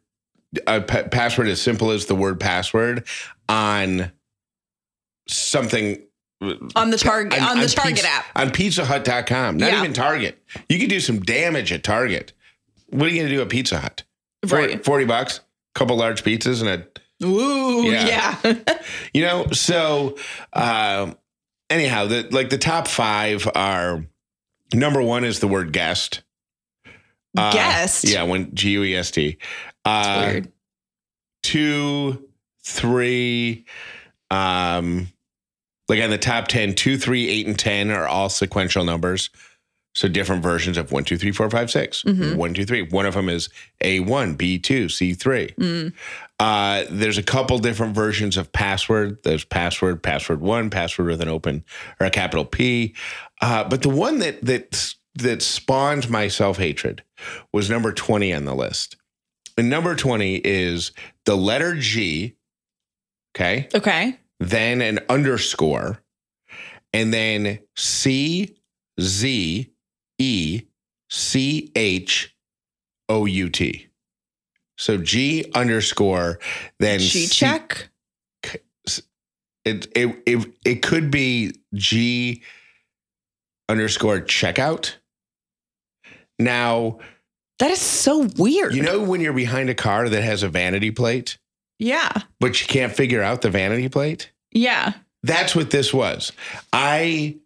a 0.67 0.81
password 0.81 1.47
as 1.49 1.61
simple 1.61 1.91
as 1.91 2.05
the 2.05 2.15
word 2.15 2.39
password 2.39 3.05
on 3.49 4.11
something 5.27 6.01
on 6.75 6.91
the 6.91 6.97
target 6.97 7.41
on, 7.41 7.57
the 7.57 7.63
on 7.63 7.69
Target 7.69 7.95
pizza, 7.95 8.07
app. 8.07 8.25
on 8.35 8.49
pizzahut.com 8.51 9.57
not 9.57 9.71
Yeah. 9.71 9.79
even 9.79 9.93
target 9.93 10.41
you 10.69 10.79
could 10.79 10.89
do 10.89 10.99
some 10.99 11.21
damage 11.21 11.71
at 11.71 11.83
target 11.83 12.33
what 12.89 13.07
are 13.07 13.09
you 13.09 13.15
going 13.19 13.29
to 13.29 13.35
do 13.35 13.41
at 13.41 13.49
pizza 13.49 13.79
hut 13.79 14.03
Right. 14.45 14.83
40 14.85 15.05
bucks 15.05 15.39
couple 15.75 15.95
large 15.97 16.23
pizzas 16.23 16.61
and 16.61 16.69
a 16.69 17.25
Ooh, 17.25 17.83
Yeah. 17.91 18.37
yeah. 18.43 18.77
you 19.13 19.21
know 19.21 19.45
so 19.51 20.17
um 20.53 21.15
anyhow 21.69 22.05
the 22.07 22.27
like 22.31 22.49
the 22.49 22.57
top 22.57 22.87
five 22.87 23.47
are 23.55 24.05
number 24.73 25.01
one 25.01 25.23
is 25.23 25.39
the 25.39 25.47
word 25.47 25.71
guest 25.71 26.23
Uh, 27.37 27.51
Guest. 27.53 28.05
yeah 28.05 28.23
when 28.23 28.53
g-u-e-s-t 28.55 29.37
uh 29.85 30.29
Weird. 30.31 30.51
two 31.43 32.27
three 32.63 33.65
um 34.31 35.07
like 35.87 36.01
on 36.01 36.09
the 36.09 36.17
top 36.17 36.47
10 36.47 36.73
two 36.75 36.97
three 36.97 37.29
eight 37.29 37.45
and 37.47 37.57
10 37.59 37.91
are 37.91 38.07
all 38.07 38.29
sequential 38.29 38.83
numbers 38.83 39.29
so 39.95 40.07
different 40.09 40.43
versions 40.43 40.77
of 40.77 40.91
one 40.91 41.03
two 41.05 41.17
three 41.17 41.31
four 41.31 41.49
five 41.49 41.71
six. 41.71 42.03
Mhm. 42.03 42.35
One, 42.35 42.53
two, 42.53 42.65
three. 42.65 42.83
one 42.83 43.05
of 43.07 43.13
them 43.15 43.29
is 43.29 43.49
a1 43.83 44.35
b2 44.37 44.85
c3 44.85 45.55
Mm. 45.55 45.93
uh, 46.39 46.83
there's 46.91 47.17
a 47.17 47.23
couple 47.23 47.57
different 47.59 47.95
versions 47.95 48.35
of 48.37 48.51
password. 48.51 49.17
There's 49.23 49.45
password, 49.45 50.03
password 50.03 50.41
one, 50.41 50.69
password 50.69 51.07
with 51.07 51.21
an 51.21 51.29
open 51.29 51.63
or 51.99 52.05
a 52.07 52.11
capital 52.11 52.45
P. 52.45 52.93
Uh, 53.41 53.63
but 53.63 53.81
the 53.81 53.89
one 53.89 54.19
that 54.19 54.43
that 54.45 54.93
that 55.15 55.41
spawned 55.41 56.09
my 56.09 56.27
self 56.27 56.57
hatred 56.57 57.01
was 57.53 57.69
number 57.69 57.91
twenty 57.93 58.33
on 58.33 58.43
the 58.45 58.53
list. 58.55 58.97
And 59.57 59.69
number 59.69 59.95
twenty 59.95 60.35
is 60.43 60.91
the 61.23 61.37
letter 61.37 61.73
G. 61.75 62.35
Okay, 63.33 63.67
Okay. 63.73 64.17
then 64.41 64.81
an 64.81 64.99
underscore, 65.09 66.01
and 66.93 67.13
then 67.13 67.59
C 67.77 68.55
Z 68.99 69.71
E 70.17 70.63
C 71.09 71.71
H 71.75 72.35
O 73.09 73.25
U 73.25 73.49
T. 73.49 73.87
So 74.77 74.97
G 74.97 75.45
underscore 75.55 76.39
then 76.79 76.99
G 76.99 77.25
C- 77.25 77.27
check. 77.27 77.89
It, 79.63 79.87
it 79.95 80.21
it 80.27 80.53
it 80.63 80.75
could 80.83 81.09
be 81.09 81.53
G 81.73 82.43
underscore 83.67 84.19
checkout. 84.21 84.93
Now 86.37 86.99
That 87.59 87.71
is 87.71 87.79
so 87.81 88.27
weird. 88.37 88.75
you 88.75 88.83
know 88.83 89.01
when 89.01 89.21
you're 89.21 89.33
behind 89.33 89.69
a 89.69 89.75
car 89.75 90.07
that 90.09 90.21
has 90.23 90.43
a 90.43 90.49
vanity 90.49 90.91
plate, 90.91 91.37
Yeah. 91.79 92.11
but 92.39 92.61
you 92.61 92.67
can't 92.67 92.93
figure 92.93 93.23
out 93.23 93.41
the 93.41 93.49
vanity 93.49 93.89
plate. 93.89 94.29
Yeah. 94.51 94.93
That's 95.23 95.55
what 95.55 95.71
this 95.71 95.91
was. 95.93 96.31
I 96.71 97.37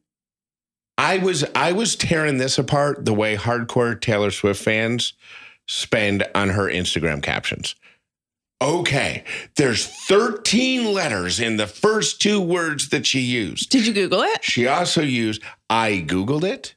I 1.00 1.18
was 1.20 1.46
I 1.56 1.72
was 1.72 1.96
tearing 1.96 2.38
this 2.38 2.58
apart 2.58 3.06
the 3.06 3.14
way 3.14 3.38
hardcore 3.38 4.00
Taylor 4.00 4.32
Swift 4.32 4.62
fans 4.62 5.14
spend 5.66 6.28
on 6.36 6.50
her 6.50 6.66
Instagram 6.66 7.24
captions. 7.24 7.76
Okay, 8.62 9.24
there's 9.56 9.86
13 9.88 10.94
letters 10.94 11.40
in 11.40 11.56
the 11.56 11.68
first 11.68 12.22
two 12.22 12.42
words 12.42 12.90
that 12.90 13.06
she 13.08 13.22
used. 13.22 13.70
Did 13.70 13.88
you 13.88 13.94
Google 13.94 14.22
it? 14.22 14.44
She 14.44 14.68
also 14.68 15.02
used 15.02 15.42
I 15.70 16.04
googled 16.06 16.44
it. 16.44 16.76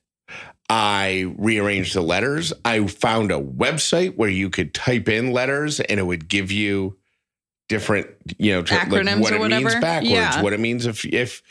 I 0.71 1.35
rearranged 1.37 1.95
the 1.95 2.01
letters. 2.03 2.53
I 2.65 2.87
found 2.87 3.33
a 3.33 3.41
website 3.41 4.17
where 4.17 4.31
you 4.31 4.49
could 4.49 4.73
type 4.73 5.09
in 5.09 5.33
letters 5.33 5.81
and 5.81 5.99
it 5.99 6.05
would 6.05 6.29
give 6.29 6.53
you 6.53 6.97
different, 7.69 8.07
you 8.39 8.53
know, 8.53 8.63
Acronyms 8.63 9.21
what 9.21 9.33
or 9.33 9.37
it 9.47 9.49
means 9.51 9.65
whatever? 9.65 9.81
backwards, 9.81 10.13
Yeah. 10.13 10.43
what 10.43 10.53
it 10.53 10.61
means 10.61 10.87
if 10.87 11.05
if 11.05 11.43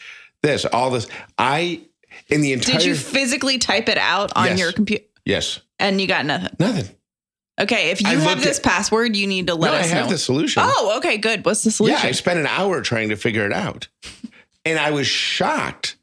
this, 0.41 0.63
all 0.63 0.89
this. 0.89 1.07
I 1.37 1.81
in 2.29 2.41
the 2.41 2.53
entire 2.53 2.77
Did 2.79 2.85
you 2.85 2.95
physically 2.95 3.57
type 3.57 3.89
it 3.89 3.97
out 3.97 4.31
on 4.35 4.47
Yes. 4.47 4.59
your 4.59 4.71
computer 4.71 5.03
yes, 5.25 5.59
and 5.79 5.99
you 6.01 6.07
got 6.07 6.25
nothing? 6.25 6.55
nothing. 6.59 6.95
Okay. 7.59 7.91
If 7.91 8.01
you 8.01 8.07
I 8.07 8.13
have 8.15 8.41
this 8.41 8.57
at- 8.57 8.63
password, 8.63 9.15
you 9.15 9.27
need 9.27 9.47
to 9.47 9.55
let 9.55 9.71
no, 9.71 9.77
I 9.77 9.81
us 9.81 9.89
have 9.91 10.05
know. 10.05 10.11
the 10.11 10.17
solution. 10.17 10.63
Oh, 10.65 10.97
okay. 10.97 11.17
Good. 11.17 11.45
What's 11.45 11.63
the 11.63 11.69
solution? 11.71 11.99
Yeah, 12.01 12.07
I 12.07 12.11
spent 12.13 12.39
an 12.39 12.47
hour 12.47 12.81
trying 12.81 13.09
to 13.09 13.15
figure 13.15 13.45
it 13.45 13.53
out. 13.53 13.87
And 14.63 14.77
I 14.77 14.91
was 14.91 15.07
shocked 15.07 15.95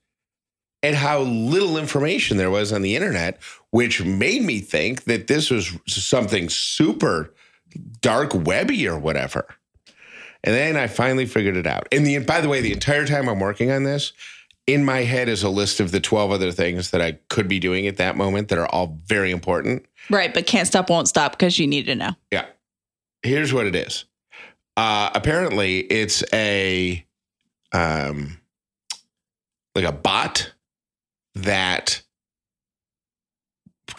at 0.83 0.95
how 0.95 1.21
little 1.21 1.79
information 1.79 2.39
there 2.39 2.51
was 2.51 2.73
on 2.73 2.83
the 2.83 2.97
internet, 2.97 3.41
which 3.71 4.03
made 4.05 4.43
me 4.43 4.59
think 4.59 5.05
that 5.05 5.29
this 5.29 5.49
was 5.49 5.71
something 5.87 6.49
super 6.49 7.33
dark 8.01 8.35
webby 8.35 8.89
or 8.89 8.99
whatever. 8.99 9.47
And 10.43 10.55
then 10.57 10.77
I 10.77 10.89
finally 10.89 11.25
figured 11.25 11.57
it 11.57 11.69
out. 11.69 11.87
And 11.93 12.05
the 12.05 12.19
by 12.19 12.41
the 12.41 12.49
way, 12.49 12.61
the 12.61 12.73
entire 12.73 13.07
time 13.07 13.29
I'm 13.29 13.39
working 13.39 13.71
on 13.71 13.85
this, 13.85 14.13
in 14.69 14.85
my 14.85 14.99
head 15.03 15.29
is 15.29 15.43
a 15.43 15.49
list 15.49 15.81
of 15.81 15.91
the 15.93 15.99
12 15.99 16.31
other 16.31 16.53
things 16.53 16.91
that 16.91 17.01
I 17.01 17.13
could 17.31 17.49
be 17.49 17.59
doing 17.59 17.87
at 17.87 17.97
that 17.97 18.17
moment 18.17 18.49
that 18.49 18.59
are 18.59 18.67
all 18.69 18.99
very 19.07 19.31
important. 19.31 19.87
Right. 20.11 20.33
But 20.33 20.47
can't 20.47 20.69
stop, 20.69 20.91
won't 20.91 21.09
stop 21.09 21.33
because 21.33 21.59
you 21.59 21.67
need 21.67 21.87
to 21.87 21.95
know. 21.95 22.11
Yeah. 22.31 22.45
Here's 23.23 23.53
what 23.53 23.67
it 23.67 23.75
is. 23.75 24.05
Uh, 24.77 25.11
apparently, 25.15 25.81
it's 25.81 26.23
a 26.33 27.05
um, 27.73 28.39
like 29.75 29.85
a 29.85 29.93
bot 29.93 30.53
that 31.35 32.03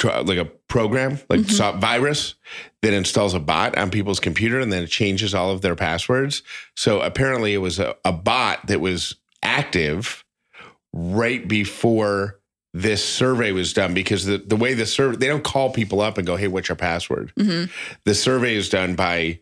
like 0.04 0.38
a 0.38 0.46
program, 0.68 1.20
like 1.30 1.42
Mhm. 1.42 1.52
so- 1.52 1.72
virus 1.74 2.36
that 2.84 2.94
installs 2.94 3.34
a 3.34 3.40
bot 3.40 3.78
on 3.78 3.90
people's 3.90 4.20
computer 4.20 4.60
and 4.60 4.72
then 4.72 4.84
it 4.84 4.90
changes 4.90 5.34
all 5.34 5.52
of 5.52 5.62
their 5.62 5.76
passwords. 5.76 6.42
So 6.76 7.02
apparently, 7.02 7.54
it 7.54 7.58
was 7.58 7.80
a, 7.80 7.96
a 8.06 8.12
bot 8.14 8.68
that 8.68 8.80
was 8.80 9.16
active 9.44 10.24
right 10.93 11.48
before 11.48 12.39
this 12.74 13.03
survey 13.03 13.51
was 13.51 13.74
done 13.74 13.93
because 13.93 14.25
the, 14.25 14.38
the 14.38 14.55
way 14.55 14.74
the 14.74 14.86
survey 14.86 15.17
they 15.17 15.27
don't 15.27 15.43
call 15.43 15.72
people 15.72 16.01
up 16.01 16.17
and 16.17 16.27
go 16.27 16.36
hey 16.36 16.48
what's 16.48 16.69
your 16.69 16.75
password? 16.75 17.31
Hmm 17.38 17.65
the 18.05 18.13
survey 18.15 18.55
is 18.55 18.69
done 18.69 18.96
by 18.96 19.39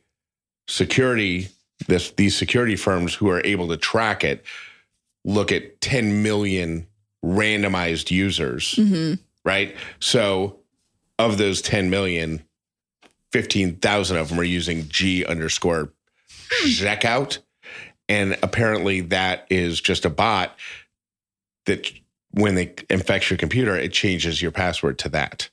security 0.67 1.49
this 1.87 2.11
these 2.11 2.35
security 2.35 2.75
firms 2.75 3.13
who 3.13 3.29
are 3.29 3.41
able 3.45 3.67
to 3.69 3.77
track 3.77 4.23
it 4.23 4.43
look 5.25 5.51
at 5.51 5.79
10 5.81 6.23
million 6.23 6.87
randomized 7.23 8.11
users 8.11 8.75
hmm 8.75 9.13
right? 9.43 9.75
So 10.01 10.59
of 11.19 11.37
those 11.37 11.61
10 11.61 11.89
million 11.89 12.43
15,000 13.31 14.17
of 14.17 14.29
them 14.29 14.39
are 14.39 14.43
using 14.43 14.87
G 14.89 15.25
underscore 15.25 15.91
checkout 16.65 17.39
and 18.09 18.37
apparently 18.41 19.01
that 19.01 19.47
is 19.49 19.79
just 19.81 20.05
a 20.05 20.09
bot 20.09 20.55
that 21.67 21.89
when 22.31 22.57
it 22.57 22.83
infects 22.89 23.29
your 23.29 23.37
computer 23.37 23.75
it 23.77 23.93
changes 23.93 24.41
your 24.41 24.51
password 24.51 24.97
to 24.99 25.09
that 25.09 25.49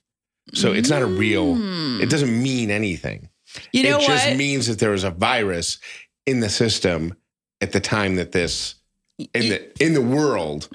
so 0.52 0.72
it's 0.72 0.90
not 0.90 1.02
a 1.02 1.06
real 1.06 1.54
Mm. 1.54 2.02
it 2.02 2.10
doesn't 2.10 2.42
mean 2.42 2.70
anything 2.70 3.28
You 3.72 3.84
know 3.84 3.98
what? 3.98 4.04
it 4.04 4.12
just 4.12 4.28
what? 4.28 4.36
means 4.36 4.66
that 4.66 4.78
there 4.80 4.90
was 4.90 5.04
a 5.04 5.10
virus 5.10 5.78
in 6.26 6.40
the 6.40 6.48
system 6.50 7.14
at 7.60 7.70
the 7.72 7.80
time 7.80 8.16
that 8.16 8.32
this 8.32 8.74
in 9.18 9.48
the 9.50 9.82
in 9.84 9.94
the 9.94 10.02
world 10.02 10.68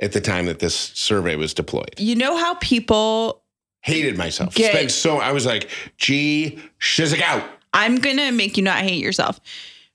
at 0.00 0.12
the 0.12 0.20
time 0.20 0.46
that 0.46 0.58
this 0.60 0.74
survey 0.94 1.34
was 1.36 1.54
deployed. 1.54 1.94
you 1.98 2.14
know 2.14 2.36
how 2.36 2.54
people 2.54 3.42
Hated 3.82 4.18
myself. 4.18 4.54
Get- 4.54 4.72
Spent 4.72 4.90
so 4.90 5.18
I 5.18 5.30
was 5.32 5.46
like, 5.46 5.70
gee, 5.96 6.58
shizik 6.80 7.22
out. 7.22 7.44
I'm 7.72 7.96
gonna 7.96 8.30
make 8.32 8.56
you 8.56 8.62
not 8.62 8.82
hate 8.82 9.00
yourself 9.02 9.40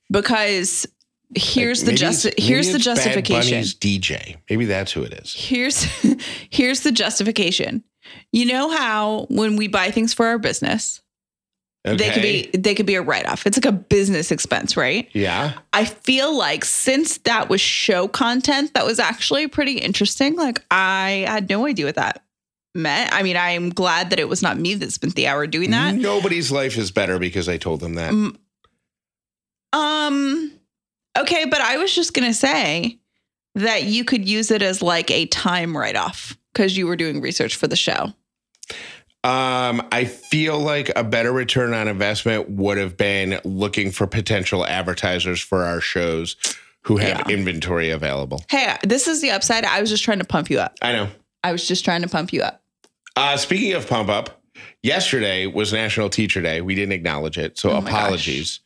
because 0.10 0.88
here's 1.36 1.84
Like, 1.84 1.92
the 1.92 1.98
just 1.98 2.30
here's 2.40 2.68
the 2.68 2.74
Bad 2.74 2.82
justification. 2.84 3.52
Bunny's 3.54 3.76
DJ. 3.76 4.38
Maybe 4.50 4.66
that's 4.66 4.92
who 4.92 5.04
it 5.04 5.14
is. 5.14 5.34
Here's 5.36 5.84
here's 6.50 6.82
the 6.82 6.92
justification. 6.92 7.84
You 8.32 8.46
know 8.46 8.70
how 8.70 9.28
when 9.30 9.56
we 9.56 9.68
buy 9.68 9.92
things 9.92 10.14
for 10.14 10.26
our 10.28 10.38
business, 10.38 11.02
Okay. 11.86 11.98
they 11.98 12.10
could 12.12 12.22
be 12.22 12.50
they 12.58 12.76
could 12.76 12.86
be 12.86 12.96
a 12.96 13.02
write 13.02 13.26
off. 13.28 13.46
It's 13.46 13.58
like 13.58 13.66
a 13.66 13.72
business 13.74 14.32
expense, 14.32 14.78
right? 14.78 15.10
Yeah. 15.14 15.54
I 15.74 15.84
feel 15.86 16.38
like 16.38 16.64
since 16.64 17.18
that 17.20 17.50
was 17.50 17.60
show 17.60 18.08
content 18.08 18.74
that 18.74 18.86
was 18.86 19.00
actually 19.00 19.48
pretty 19.48 19.80
interesting, 19.80 20.36
like 20.36 20.64
I 20.72 21.26
had 21.28 21.50
no 21.50 21.66
idea 21.66 21.86
what 21.88 21.96
that 21.96 22.24
meant. 22.74 23.14
I 23.14 23.22
mean, 23.22 23.36
I'm 23.36 23.70
glad 23.70 24.12
that 24.12 24.20
it 24.20 24.30
was 24.30 24.42
not 24.42 24.58
me 24.58 24.76
that 24.76 24.92
spent 24.94 25.16
the 25.16 25.28
hour 25.28 25.46
doing 25.46 25.72
that. 25.72 25.94
Nobody's 25.96 26.52
life 26.52 26.78
is 26.78 26.90
better 26.92 27.20
because 27.20 27.50
I 27.50 27.58
told 27.58 27.82
them 27.82 27.96
that. 27.96 28.14
Mm. 28.14 28.38
Um 29.74 30.52
okay, 31.18 31.46
but 31.46 31.62
I 31.62 31.78
was 31.78 31.94
just 31.94 32.14
going 32.14 32.28
to 32.28 32.34
say 32.34 33.00
that 33.56 33.84
you 33.84 34.04
could 34.04 34.28
use 34.28 34.52
it 34.52 34.62
as 34.62 34.82
like 34.82 35.12
a 35.12 35.26
time 35.28 35.76
write 35.78 35.96
off 35.96 36.38
cuz 36.56 36.76
you 36.76 36.88
were 36.88 36.96
doing 36.96 37.22
research 37.22 37.56
for 37.56 37.68
the 37.68 37.76
show. 37.76 38.14
Um, 39.26 39.88
I 39.92 40.04
feel 40.06 40.60
like 40.60 40.92
a 40.98 41.04
better 41.04 41.32
return 41.32 41.74
on 41.74 41.88
investment 41.88 42.50
would 42.50 42.78
have 42.78 42.98
been 42.98 43.40
looking 43.46 43.92
for 43.92 44.06
potential 44.06 44.66
advertisers 44.66 45.40
for 45.40 45.64
our 45.64 45.80
shows 45.80 46.36
who 46.82 46.98
have 46.98 47.24
Yeah. 47.30 47.34
inventory 47.36 47.90
available. 47.90 48.44
Hey, 48.50 48.76
this 48.84 49.08
is 49.08 49.22
the 49.22 49.32
upside. 49.32 49.64
I 49.64 49.80
was 49.80 49.90
just 49.90 50.04
trying 50.04 50.20
to 50.20 50.26
pump 50.26 50.50
you 50.50 50.60
up. 50.60 50.76
I 50.82 50.92
know. 50.92 51.08
I 51.42 51.54
was 51.54 51.66
just 51.66 51.86
trying 51.86 52.02
to 52.02 52.10
pump 52.10 52.34
you 52.34 52.42
up. 52.42 52.62
Uh, 53.16 53.38
speaking 53.38 53.74
of 53.74 53.88
pump 53.88 54.10
up, 54.10 54.42
Yesterday 54.82 55.48
was 55.48 55.72
National 55.72 56.10
Teacher 56.10 56.42
Day. 56.42 56.60
We 56.62 56.76
didn't 56.76 56.92
acknowledge 56.92 57.38
it. 57.38 57.58
So 57.58 57.72
Oh 57.72 57.78
apologies 57.78 58.60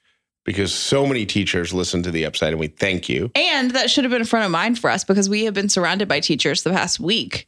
because 0.47 0.73
so 0.73 1.05
many 1.05 1.25
teachers 1.25 1.73
listen 1.73 2.01
to 2.01 2.09
the 2.09 2.25
upside 2.25 2.53
and 2.53 2.59
we 2.59 2.67
thank 2.67 3.09
you. 3.09 3.29
And 3.35 3.71
that 3.71 3.91
should 3.91 4.05
have 4.05 4.11
been 4.11 4.23
front 4.23 4.45
of 4.45 4.51
mind 4.51 4.79
for 4.79 4.89
us 4.89 5.03
because 5.03 5.29
we 5.29 5.43
have 5.43 5.53
been 5.53 5.67
surrounded 5.67 6.07
by 6.07 6.21
teachers 6.21 6.63
the 6.63 6.71
past 6.71 7.01
week 7.01 7.47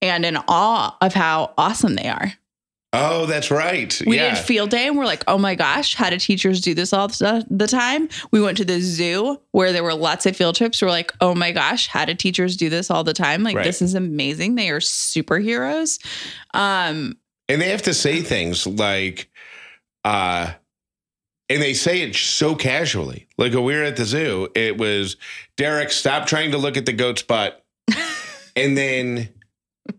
and 0.00 0.24
in 0.24 0.38
awe 0.48 0.96
of 1.02 1.12
how 1.12 1.52
awesome 1.58 1.94
they 1.94 2.08
are. 2.08 2.32
Oh, 2.94 3.26
that's 3.26 3.50
right. 3.50 4.00
We 4.06 4.16
yeah. 4.16 4.34
did 4.34 4.44
field 4.44 4.70
day 4.70 4.86
and 4.86 4.96
we're 4.96 5.04
like, 5.04 5.24
oh 5.28 5.36
my 5.36 5.54
gosh, 5.54 5.94
how 5.94 6.08
do 6.08 6.16
teachers 6.18 6.62
do 6.62 6.72
this 6.72 6.94
all 6.94 7.08
the 7.08 7.66
time? 7.70 8.08
We 8.30 8.40
went 8.40 8.56
to 8.56 8.64
the 8.64 8.80
zoo 8.80 9.38
where 9.50 9.72
there 9.72 9.84
were 9.84 9.94
lots 9.94 10.24
of 10.24 10.34
field 10.34 10.56
trips. 10.56 10.80
We're 10.80 10.88
like, 10.88 11.12
oh 11.20 11.34
my 11.34 11.52
gosh, 11.52 11.86
how 11.86 12.06
do 12.06 12.14
teachers 12.14 12.56
do 12.56 12.70
this 12.70 12.90
all 12.90 13.04
the 13.04 13.12
time? 13.12 13.42
Like, 13.42 13.56
Right. 13.56 13.64
this 13.64 13.82
is 13.82 13.94
amazing. 13.94 14.54
They 14.54 14.70
are 14.70 14.80
superheroes. 14.80 16.02
Um, 16.54 17.18
and 17.48 17.60
they 17.60 17.68
have 17.68 17.82
to 17.82 17.94
say 17.94 18.22
things 18.22 18.66
like 18.66 19.30
uh 20.04 20.52
and 21.52 21.62
they 21.62 21.74
say 21.74 22.00
it 22.00 22.14
so 22.14 22.54
casually. 22.54 23.26
Like 23.36 23.52
when 23.52 23.64
we 23.64 23.76
were 23.76 23.82
at 23.82 23.96
the 23.96 24.04
zoo 24.04 24.48
it 24.54 24.78
was 24.78 25.16
derek 25.56 25.90
stop 25.90 26.26
trying 26.26 26.52
to 26.52 26.58
look 26.58 26.76
at 26.76 26.86
the 26.86 26.92
goat's 26.92 27.22
butt. 27.22 27.64
And 28.54 28.76
then 28.76 29.30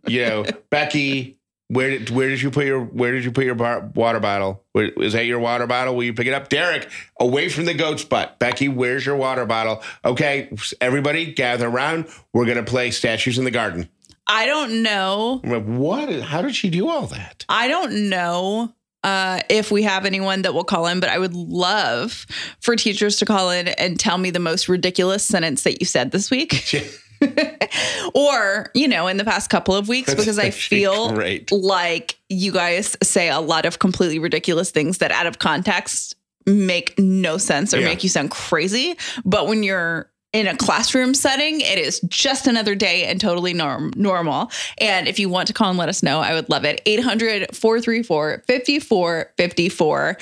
you 0.05 0.24
know 0.24 0.45
becky 0.69 1.39
where 1.69 1.89
did 1.89 2.12
where 2.12 2.29
did 2.29 2.39
you 2.39 2.51
put 2.51 2.67
your 2.67 2.83
where 2.83 3.12
did 3.12 3.25
you 3.25 3.31
put 3.31 3.45
your 3.45 3.55
bar, 3.55 3.91
water 3.95 4.19
bottle? 4.19 4.63
Where, 4.74 4.89
is 4.89 5.13
that 5.13 5.25
your 5.25 5.39
water 5.39 5.65
bottle? 5.65 5.95
Will 5.95 6.03
you 6.03 6.13
pick 6.13 6.27
it 6.27 6.36
up? 6.36 6.50
Derek 6.50 6.88
away 7.19 7.50
from 7.50 7.65
the 7.65 7.74
goat's 7.74 8.03
butt. 8.03 8.38
Becky 8.38 8.69
where's 8.69 9.07
your 9.07 9.15
water 9.15 9.48
bottle? 9.48 9.81
Okay 10.05 10.51
everybody 10.79 11.33
gather 11.33 11.67
around. 11.67 12.05
We're 12.31 12.45
gonna 12.45 12.62
play 12.62 12.91
statues 12.91 13.39
in 13.39 13.43
the 13.43 13.51
garden. 13.51 13.89
I 14.27 14.45
don't 14.45 14.83
know. 14.83 15.41
What? 15.43 16.22
How 16.22 16.43
did 16.43 16.55
she 16.55 16.69
do 16.69 16.88
all 16.89 17.07
that? 17.07 17.43
I 17.50 17.67
don't 17.67 18.07
know 18.10 18.72
uh, 19.03 19.41
if 19.50 19.72
we 19.72 19.83
have 19.83 20.05
anyone 20.05 20.43
that 20.43 20.53
will 20.53 20.63
call 20.63 20.88
in, 20.88 21.00
but 21.00 21.10
I 21.10 21.17
would 21.19 21.33
love 21.33 22.25
for 22.62 22.75
teachers 22.75 23.17
to 23.17 23.25
call 23.25 23.50
in 23.51 23.67
and 23.69 24.00
tell 24.00 24.17
me 24.17 24.29
the 24.31 24.39
most 24.39 24.69
ridiculous 24.69 25.24
sentence 25.25 25.63
that 25.63 25.79
you 25.79 25.86
said 25.86 26.12
this 26.12 26.31
week. 26.31 26.74
or, 28.13 28.69
you 28.74 28.88
know, 28.88 29.07
in 29.07 29.17
the 29.17 29.24
past 29.24 29.50
couple 29.50 29.75
of 29.75 29.88
weeks, 29.88 30.07
That's 30.07 30.22
because 30.22 30.39
I 30.39 30.50
feel 30.50 31.13
great. 31.13 31.51
like 31.51 32.17
you 32.29 32.51
guys 32.51 32.98
say 33.01 33.29
a 33.29 33.39
lot 33.39 33.65
of 33.65 33.79
completely 33.79 34.19
ridiculous 34.19 34.72
things 34.72 34.98
that 35.00 35.12
out 35.12 35.25
of 35.25 35.39
context 35.39 36.15
make 36.45 36.93
no 37.00 37.38
sense 37.38 37.74
or 37.74 37.79
Yeah. 37.79 37.86
make 37.86 38.03
you 38.03 38.10
sound 38.10 38.31
crazy. 38.31 38.98
But 39.24 39.48
when 39.48 39.63
you're 39.63 40.10
in 40.34 40.48
a 40.48 40.58
classroom 40.58 41.13
setting, 41.13 41.62
it 41.62 41.78
is 41.78 42.00
just 42.08 42.48
another 42.48 42.74
day 42.75 43.06
and 43.06 43.22
totally 43.22 43.54
norm- 43.54 43.94
normal. 43.96 44.52
And 44.80 45.08
if 45.08 45.20
you 45.20 45.30
want 45.30 45.48
to 45.48 45.54
call 45.54 45.70
and 45.70 45.78
let 45.78 45.90
us 45.90 46.02
know, 46.02 46.20
I 46.20 46.34
would 46.34 46.50
love 46.50 46.66
it. 46.66 46.82
800 46.88 47.56
434 47.56 48.44
5454. 48.48 50.18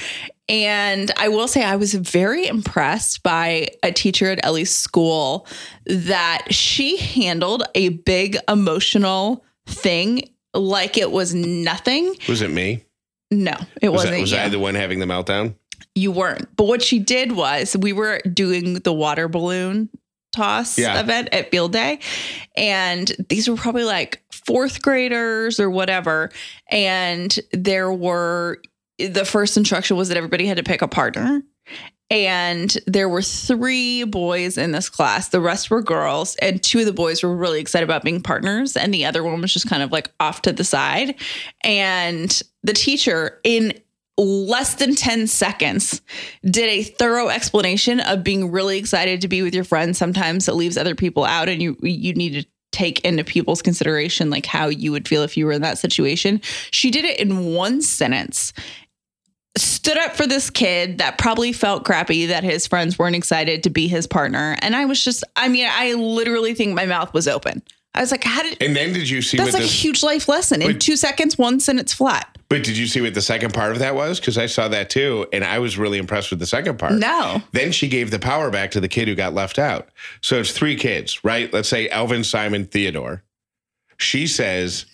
And 0.50 1.12
I 1.16 1.30
will 1.30 1.48
say, 1.48 1.64
I 1.64 1.78
was 1.78 1.94
very 1.94 2.46
impressed 2.46 3.24
by 3.24 3.70
a 3.84 3.94
teacher 3.94 4.30
at 4.32 4.44
Ellie's 4.46 4.76
school 4.76 5.48
that 5.86 6.48
she 6.50 6.98
handled 6.98 7.64
a 7.74 7.90
big 7.90 8.36
emotional 8.50 9.46
thing 9.66 10.30
like 10.54 10.98
it 10.98 11.10
was 11.10 11.34
nothing. 11.34 12.14
Was 12.28 12.42
it 12.42 12.52
me? 12.52 12.84
No, 13.32 13.54
it 13.82 13.88
Was, 13.90 14.00
wasn't. 14.00 14.16
that, 14.16 14.22
was 14.22 14.32
you. 14.34 14.38
I 14.40 14.50
the 14.50 14.60
one 14.60 14.76
having 14.76 15.00
the 15.00 15.06
meltdown? 15.06 15.56
You 15.96 16.12
weren't. 16.12 16.54
But 16.58 16.66
what 16.66 16.82
she 16.82 17.00
did 17.00 17.32
was 17.32 17.78
we 17.78 17.94
were 17.94 18.20
doing 18.34 18.74
the 18.76 18.92
water 18.94 19.30
balloon 19.30 19.90
toss 20.32 20.78
Yeah. 20.78 21.00
event 21.00 21.30
at 21.32 21.52
field 21.52 21.74
day. 21.74 22.00
And 22.56 23.12
these 23.30 23.48
were 23.50 23.56
probably 23.56 23.84
like 23.84 24.22
fourth 24.32 24.82
graders 24.82 25.60
or 25.60 25.70
whatever. 25.70 26.32
And 26.70 27.38
there 27.52 27.92
were 27.92 28.62
the 29.00 29.26
first 29.26 29.58
instruction 29.58 29.98
was 29.98 30.10
that 30.10 30.18
everybody 30.18 30.46
had 30.46 30.58
to 30.58 30.64
pick 30.64 30.82
a 30.82 30.88
partner. 30.88 31.42
And 32.10 32.78
there 32.88 33.08
were 33.08 33.22
three 33.22 34.04
boys 34.04 34.58
in 34.58 34.74
this 34.74 34.90
class. 34.90 35.30
The 35.30 35.40
rest 35.40 35.72
were 35.72 35.82
girls. 35.82 36.36
And 36.42 36.62
two 36.62 36.80
of 36.80 36.86
the 36.86 36.92
boys 36.92 37.24
were 37.24 37.34
really 37.34 37.62
excited 37.62 37.86
about 37.86 38.04
being 38.04 38.22
partners. 38.22 38.76
And 38.76 38.94
the 38.94 39.06
other 39.06 39.24
one 39.24 39.40
was 39.40 39.54
just 39.54 39.70
kind 39.70 39.82
of 39.82 39.94
like 39.94 40.12
off 40.20 40.42
to 40.42 40.52
the 40.52 40.66
side. 40.66 41.16
And 41.64 42.42
the 42.64 42.74
teacher, 42.74 43.40
in 43.46 43.74
less 44.18 44.76
than 44.76 44.96
10 44.96 45.28
seconds 45.28 46.02
did 46.44 46.70
a 46.70 46.84
thorough 46.84 47.30
explanation 47.30 48.00
of 48.02 48.24
being 48.24 48.52
really 48.52 48.78
excited 48.78 49.22
to 49.22 49.28
be 49.28 49.42
with 49.42 49.56
your 49.56 49.64
friends. 49.64 49.98
Sometimes 49.98 50.48
it 50.48 50.54
leaves 50.54 50.78
other 50.78 50.96
people 50.96 51.24
out 51.24 51.50
and 51.50 51.62
you 51.62 51.78
you 51.82 52.14
need 52.14 52.42
to 52.42 52.48
take 52.72 53.02
into 53.02 53.24
people's 53.24 53.62
consideration 53.62 54.30
like 54.30 54.46
how 54.46 54.68
you 54.68 54.92
would 54.92 55.08
feel 55.08 55.24
if 55.24 55.36
you 55.36 55.46
were 55.46 55.52
in 55.52 55.62
that 55.62 55.78
situation. 55.78 56.42
She 56.72 56.92
did 56.92 57.06
it 57.06 57.20
in 57.20 57.54
one 57.54 57.82
sentence. 57.82 58.54
Stood 59.58 59.98
up 59.98 60.16
for 60.16 60.26
this 60.26 60.50
kid 60.50 61.00
that 61.00 61.18
probably 61.18 61.52
felt 61.52 61.84
crappy 61.84 62.28
that 62.28 62.44
his 62.44 62.66
friends 62.68 62.98
weren't 62.98 63.18
excited 63.18 63.64
to 63.64 63.70
be 63.70 63.88
his 63.88 64.08
partner. 64.08 64.56
And 64.62 64.76
i 64.76 64.86
was 64.86 65.04
just 65.04 65.24
i 65.36 65.48
mean 65.48 65.68
i 65.70 65.94
literally 65.94 66.54
think 66.54 66.74
my 66.74 66.86
mouth 66.86 67.14
was 67.14 67.28
open 67.28 67.62
i 67.96 68.02
was 68.02 68.12
like 68.12 68.24
how 68.24 68.42
did 68.44 68.62
And 68.62 68.76
then 68.76 68.94
did 68.94 69.10
you 69.10 69.22
see 69.22 69.38
that's 69.38 69.54
like 69.54 69.64
a 69.64 69.66
huge 69.66 70.02
life 70.04 70.28
lesson 70.30 70.62
in 70.62 70.72
But- 70.74 70.82
two 70.82 70.96
seconds 70.96 71.38
one 71.38 71.60
sentence 71.60 71.94
flat 71.94 72.38
But 72.50 72.64
did 72.64 72.78
you 72.78 72.88
see 72.88 73.02
what 73.02 73.14
the 73.14 73.22
second 73.22 73.54
part 73.54 73.72
of 73.72 73.80
that 73.80 73.96
was? 73.96 74.20
Because 74.20 74.38
I 74.38 74.46
saw 74.48 74.68
that 74.70 74.90
too, 74.90 75.26
and 75.32 75.44
I 75.44 75.60
was 75.60 75.78
really 75.78 75.98
impressed 75.98 76.32
with 76.32 76.40
the 76.40 76.46
second 76.46 76.78
part. 76.80 76.94
no 76.94 77.42
Then 77.54 77.72
she 77.72 77.88
gave 77.88 78.12
the 78.12 78.20
power 78.20 78.50
back 78.50 78.72
to 78.72 78.80
the 78.82 78.90
kid 78.90 79.08
who 79.08 79.16
got 79.16 79.34
left 79.34 79.58
out. 79.58 79.88
So 80.22 80.40
it's 80.40 80.52
three 80.52 80.76
kids, 80.76 81.24
right? 81.24 81.52
Let's 81.54 81.70
say 81.70 81.88
Alvin, 81.90 82.24
Simon, 82.26 82.66
Theodore. 82.66 83.24
She 83.98 84.28
says, 84.28 84.86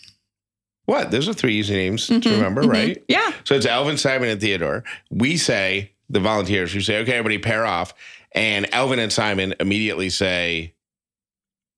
"What? 0.85 1.09
Those 1.11 1.27
are 1.29 1.33
three 1.33 1.55
easy 1.55 1.73
names 1.75 2.07
to 2.07 2.19
Mhm, 2.19 2.31
remember, 2.31 2.63
mhm. 2.63 2.69
right?" 2.73 3.03
yeah 3.07 3.31
So 3.43 3.55
it's 3.55 3.65
Alvin, 3.65 3.97
Simon, 3.97 4.29
and 4.29 4.39
Theodore. 4.41 4.83
We 5.09 5.37
say, 5.37 5.91
the 6.09 6.19
volunteers, 6.19 6.73
we 6.75 6.81
say, 6.81 6.99
okay, 6.99 7.13
everybody 7.13 7.37
pair 7.39 7.65
off. 7.65 7.93
And 8.33 8.71
Alvin 8.73 8.99
and 8.99 9.11
Simon 9.11 9.55
immediately 9.59 10.09
say, 10.09 10.73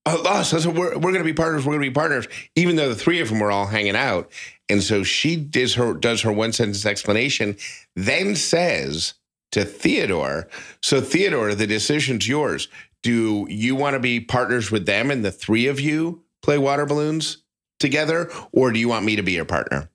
oh, 0.06 0.24
us, 0.24 0.66
we're, 0.66 0.96
we're 0.96 1.12
going 1.12 1.16
to 1.16 1.24
be 1.24 1.34
partners. 1.34 1.66
We're 1.66 1.74
going 1.74 1.84
to 1.84 1.90
be 1.90 1.94
partners, 1.94 2.28
even 2.56 2.76
though 2.76 2.90
the 2.90 2.96
three 2.96 3.20
of 3.20 3.30
them 3.30 3.40
were 3.40 3.52
all 3.52 3.68
hanging 3.68 3.96
out. 3.96 4.32
And 4.70 4.84
so 4.84 5.04
she 5.04 5.36
does 5.36 5.76
her, 5.76 5.94
does 5.94 6.22
her 6.22 6.32
one 6.32 6.54
sentence 6.54 6.86
explanation, 6.86 7.58
then 7.96 8.36
says 8.36 9.16
to 9.52 9.66
Theodore, 9.66 10.48
so 10.82 11.02
Theodore, 11.02 11.56
the 11.56 11.68
decision's 11.68 12.28
yours. 12.28 12.68
Do 13.02 13.48
you 13.50 13.76
want 13.76 13.96
to 13.96 14.00
be 14.00 14.20
partners 14.20 14.72
with 14.72 14.86
them 14.86 15.10
and 15.10 15.24
the 15.24 15.32
three 15.32 15.68
of 15.68 15.80
you 15.80 16.24
play 16.42 16.58
water 16.58 16.86
balloons 16.86 17.44
together? 17.80 18.30
Or 18.52 18.72
do 18.72 18.80
you 18.80 18.90
want 18.90 19.06
me 19.06 19.16
to 19.16 19.24
be 19.24 19.32
your 19.32 19.46
partner? 19.46 19.90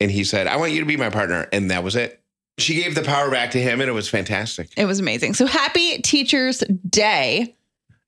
And 0.00 0.10
he 0.10 0.24
said, 0.24 0.46
I 0.46 0.56
want 0.56 0.72
you 0.72 0.80
to 0.80 0.86
be 0.86 0.96
my 0.96 1.10
partner. 1.10 1.48
And 1.52 1.70
that 1.70 1.84
was 1.84 1.96
it. 1.96 2.20
She 2.58 2.74
gave 2.76 2.94
the 2.94 3.02
power 3.02 3.30
back 3.30 3.50
to 3.52 3.60
him 3.60 3.80
and 3.80 3.90
it 3.90 3.94
was 3.94 4.08
fantastic. 4.08 4.70
It 4.76 4.84
was 4.84 5.00
amazing. 5.00 5.34
So 5.34 5.46
happy 5.46 5.98
Teachers 5.98 6.62
Day. 6.88 7.56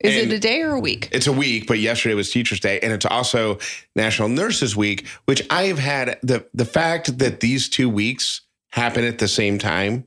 Is 0.01 0.15
And- 0.23 0.31
it 0.31 0.37
a 0.37 0.39
day 0.39 0.61
or 0.63 0.73
a 0.73 0.81
week? 0.81 1.09
It's 1.11 1.27
a 1.27 1.33
week, 1.33 1.67
but 1.67 1.79
yesterday 1.79 2.15
was 2.15 2.31
Teachers 2.31 2.61
Day, 2.61 2.79
and 2.81 2.93
it's 2.93 3.07
also 3.07 3.59
National 3.95 4.29
Nurses 4.29 4.77
Week, 4.77 5.07
which 5.25 5.43
I 5.51 5.65
have 5.65 5.79
had 5.79 6.19
the 6.23 6.47
the 6.53 6.67
fact 6.67 7.19
that 7.19 7.41
these 7.41 7.69
two 7.69 7.89
weeks 7.89 8.43
happen 8.73 9.05
at 9.05 9.19
the 9.19 9.29
same 9.29 9.59
time 9.59 10.05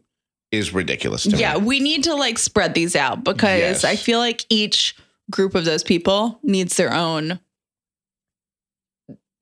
is 0.51 0.73
ridiculous 0.73 1.23
to 1.23 1.37
Yeah, 1.37 1.55
me. 1.55 1.61
we 1.61 1.79
need 1.79 2.03
to 2.05 2.13
like 2.15 2.37
spread 2.37 2.73
these 2.75 2.95
out 2.95 3.23
because 3.23 3.59
Yes. 3.59 3.83
I 3.83 3.95
feel 3.95 4.19
like 4.19 4.45
each 4.49 4.95
group 5.31 5.53
of 5.55 5.65
those 5.65 5.83
people 5.83 6.39
needs 6.43 6.75
their 6.75 6.93
own 6.93 7.39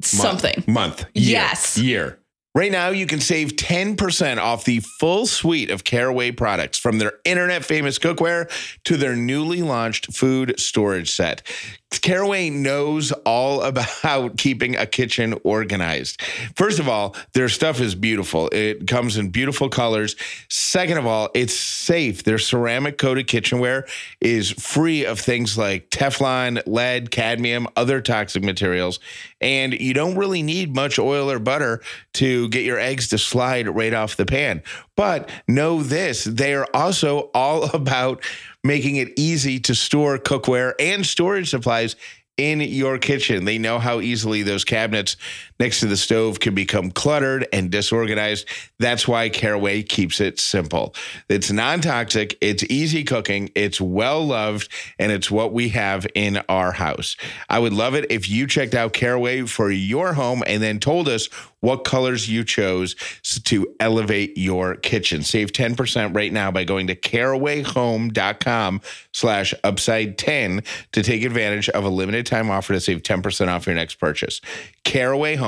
something. 0.01 0.63
Month. 0.67 1.05
Year, 1.13 1.31
Yes. 1.31 1.77
Year. 1.77 2.19
Right 2.58 2.72
now, 2.72 2.89
you 2.89 3.06
can 3.06 3.20
save 3.20 3.52
10% 3.52 4.39
off 4.39 4.65
the 4.65 4.80
full 4.80 5.28
suite 5.28 5.70
of 5.70 5.84
Caraway 5.84 6.32
products 6.32 6.80
from 6.80 6.98
their 6.98 7.13
internet 7.24 7.63
famous 7.63 8.00
cookware 8.00 8.50
to 8.86 8.98
their 8.98 9.15
newly 9.15 9.62
launched 9.62 10.12
food 10.12 10.60
storage 10.60 11.12
set. 11.12 11.43
Caraway 11.89 12.50
knows 12.50 13.12
all 13.26 13.62
about 13.67 14.38
keeping 14.38 14.76
a 14.76 14.86
kitchen 14.86 15.36
organized. 15.43 16.21
First 16.56 16.80
of 16.80 16.88
all, 16.88 17.15
their 17.34 17.50
stuff 17.50 17.80
is 17.80 17.95
beautiful. 17.95 18.50
It 18.52 18.88
comes 18.88 19.17
in 19.17 19.30
beautiful 19.30 19.69
colors. 19.69 20.15
Second 20.50 20.97
of 20.97 21.06
all, 21.06 21.30
it's 21.34 21.56
safe. 21.56 22.23
Their 22.23 22.39
ceramic 22.39 22.97
coated 22.97 23.28
kitchenware 23.28 23.86
is 24.21 24.52
free 24.52 25.06
of 25.06 25.19
things 25.19 25.58
like 25.58 25.89
Teflon, 25.89 26.62
lead, 26.65 27.12
cadmium, 27.12 27.67
other 27.76 28.02
toxic 28.02 28.43
materials. 28.43 29.00
And 29.39 29.73
you 29.73 29.93
don't 29.93 30.17
really 30.17 30.41
need 30.41 30.76
much 30.76 31.00
oil 31.00 31.30
or 31.30 31.39
butter 31.39 31.82
to 32.13 32.50
get 32.50 32.63
your 32.63 32.80
eggs 32.80 33.10
to 33.10 33.17
slide 33.17 33.67
right 33.67 33.93
off 33.93 34.17
the 34.17 34.26
pan. 34.26 34.63
But 34.95 35.30
know 35.47 35.84
this 35.84 36.23
they 36.23 36.56
are 36.56 36.67
also 36.73 37.30
all 37.34 37.63
about 37.73 38.21
making 38.63 38.98
it 38.98 39.10
easy 39.17 39.60
to 39.62 39.76
store 39.76 40.17
cookware 40.17 40.74
and 40.80 41.06
storage 41.06 41.50
supplies 41.50 41.96
in 42.38 42.62
your 42.62 42.98
kitchen. 42.98 43.46
They 43.46 43.58
know 43.58 43.80
how 43.80 44.00
easily 44.00 44.43
those 44.43 44.63
cabinets 44.63 45.17
next 45.60 45.80
to 45.82 45.88
the 45.88 45.98
stove 45.98 46.39
can 46.39 46.56
become 46.56 46.91
cluttered 46.91 47.48
and 47.52 47.70
disorganized. 47.70 48.48
That's 48.80 49.08
why 49.08 49.30
Caraway 49.30 49.84
keeps 49.84 50.20
it 50.20 50.39
simple. 50.39 50.96
It's 51.30 51.52
non 51.52 51.82
toxic, 51.82 52.38
it's 52.41 52.63
easy 52.63 53.04
cooking, 53.04 53.50
it's 53.56 53.82
well 53.82 54.26
loved, 54.26 54.70
and 55.00 55.12
it's 55.12 55.32
what 55.32 55.54
we 55.54 55.70
have 55.70 56.08
in 56.15 56.38
our 56.50 56.72
house. 56.72 57.15
I 57.50 57.60
would 57.60 57.74
love 57.74 57.96
it 57.96 58.12
if 58.12 58.30
you 58.30 58.48
checked 58.48 58.76
out 58.76 58.93
Caraway 58.93 59.43
for 59.43 59.72
your 59.72 60.13
home 60.13 60.43
and 60.46 60.62
then 60.62 60.80
told 60.80 61.08
us 61.08 61.28
what 61.60 61.84
colors 61.84 62.30
you 62.30 62.43
chose 62.43 62.96
to 63.43 63.67
elevate 63.80 64.38
your 64.38 64.76
kitchen. 64.76 65.24
Save 65.24 65.52
10% 65.52 66.15
right 66.15 66.32
now 66.32 66.52
by 66.52 66.63
going 66.63 66.88
to 66.88 66.96
carawayhome.com 66.96 68.82
slash 69.12 69.54
upside 69.63 70.17
10 70.17 70.63
to 70.91 71.04
take 71.04 71.24
advantage 71.24 71.70
of 71.70 71.84
a 71.84 71.89
limited 71.89 72.26
time 72.26 72.50
offer 72.50 72.74
to 72.74 72.80
save 72.80 73.02
10% 73.02 73.48
off 73.48 73.65
your 73.65 73.76
next 73.76 73.96
purchase. 73.96 74.39
Caraway 74.84 75.36
Home, 75.36 75.46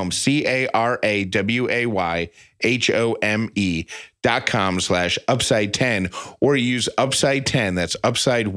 H-O-M-E 2.61 3.85
dot 4.21 4.45
com 4.45 4.79
slash 4.79 5.17
upside 5.27 5.73
10 5.73 6.09
or 6.41 6.55
use 6.57 6.89
upside 6.97 7.45
10 7.45 7.75
that's 7.75 7.95
upside 8.03 8.45
10 8.47 8.55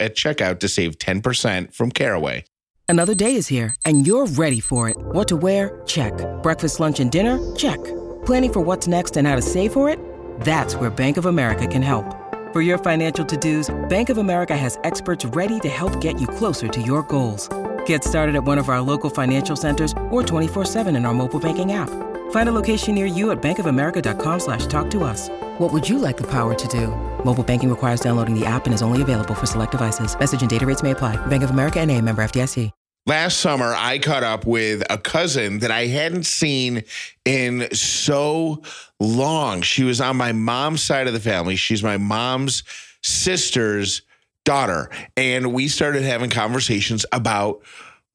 at 0.00 0.14
checkout 0.14 0.60
to 0.60 0.68
save 0.68 0.98
10% 0.98 1.74
from 1.74 1.90
caraway 1.90 2.44
Another 2.86 3.14
day 3.14 3.36
is 3.36 3.48
here, 3.48 3.74
and 3.86 4.06
you're 4.06 4.26
ready 4.26 4.60
for 4.60 4.90
it. 4.90 4.96
What 4.98 5.26
to 5.28 5.36
wear? 5.36 5.80
Check. 5.86 6.12
Breakfast, 6.42 6.80
lunch, 6.80 7.00
and 7.00 7.10
dinner? 7.10 7.38
Check. 7.56 7.82
Planning 8.26 8.52
for 8.52 8.60
what's 8.60 8.86
next 8.86 9.16
and 9.16 9.26
how 9.26 9.36
to 9.36 9.42
save 9.42 9.72
for 9.72 9.88
it? 9.88 9.98
That's 10.42 10.76
where 10.76 10.90
Bank 10.90 11.16
of 11.16 11.24
America 11.24 11.66
can 11.66 11.80
help. 11.80 12.04
For 12.52 12.60
your 12.60 12.78
financial 12.78 13.24
to-dos, 13.24 13.74
Bank 13.88 14.10
of 14.10 14.18
America 14.18 14.56
has 14.56 14.78
experts 14.84 15.24
ready 15.24 15.58
to 15.60 15.68
help 15.68 15.98
get 16.00 16.20
you 16.20 16.26
closer 16.26 16.68
to 16.68 16.82
your 16.82 17.02
goals. 17.04 17.48
Get 17.86 18.04
started 18.04 18.36
at 18.36 18.44
one 18.44 18.58
of 18.58 18.68
our 18.68 18.80
local 18.80 19.10
financial 19.10 19.56
centers 19.56 19.92
or 20.10 20.22
24-7 20.22 20.96
in 20.96 21.04
our 21.04 21.14
mobile 21.14 21.40
banking 21.40 21.72
app. 21.72 21.90
Find 22.30 22.48
a 22.48 22.52
location 22.52 22.94
near 22.94 23.06
you 23.06 23.30
at 23.32 23.42
bankofamerica.com 23.42 24.40
slash 24.40 24.66
talk 24.66 24.90
to 24.90 25.02
us. 25.02 25.28
What 25.58 25.72
would 25.72 25.88
you 25.88 25.98
like 25.98 26.16
the 26.16 26.30
power 26.30 26.54
to 26.54 26.68
do? 26.68 26.88
Mobile 27.24 27.42
banking 27.44 27.70
requires 27.70 28.00
downloading 28.00 28.38
the 28.38 28.46
app 28.46 28.66
and 28.66 28.74
is 28.74 28.82
only 28.82 29.02
available 29.02 29.34
for 29.34 29.46
select 29.46 29.72
devices. 29.72 30.18
Message 30.18 30.42
and 30.42 30.50
data 30.50 30.66
rates 30.66 30.82
may 30.82 30.92
apply. 30.92 31.16
Bank 31.26 31.42
of 31.42 31.50
America 31.50 31.80
and 31.80 31.90
a 31.90 32.00
member 32.00 32.22
FDIC. 32.22 32.70
Last 33.06 33.40
summer, 33.40 33.74
I 33.76 33.98
caught 33.98 34.22
up 34.22 34.46
with 34.46 34.82
a 34.88 34.96
cousin 34.96 35.58
that 35.58 35.70
I 35.70 35.88
hadn't 35.88 36.24
seen 36.24 36.84
in 37.26 37.68
so 37.74 38.62
long. 38.98 39.60
She 39.60 39.84
was 39.84 40.00
on 40.00 40.16
my 40.16 40.32
mom's 40.32 40.82
side 40.82 41.06
of 41.06 41.12
the 41.12 41.20
family. 41.20 41.54
She's 41.56 41.82
my 41.82 41.98
mom's 41.98 42.62
sister's 43.02 44.00
daughter. 44.44 44.90
And 45.16 45.52
we 45.52 45.68
started 45.68 46.02
having 46.02 46.30
conversations 46.30 47.04
about 47.12 47.62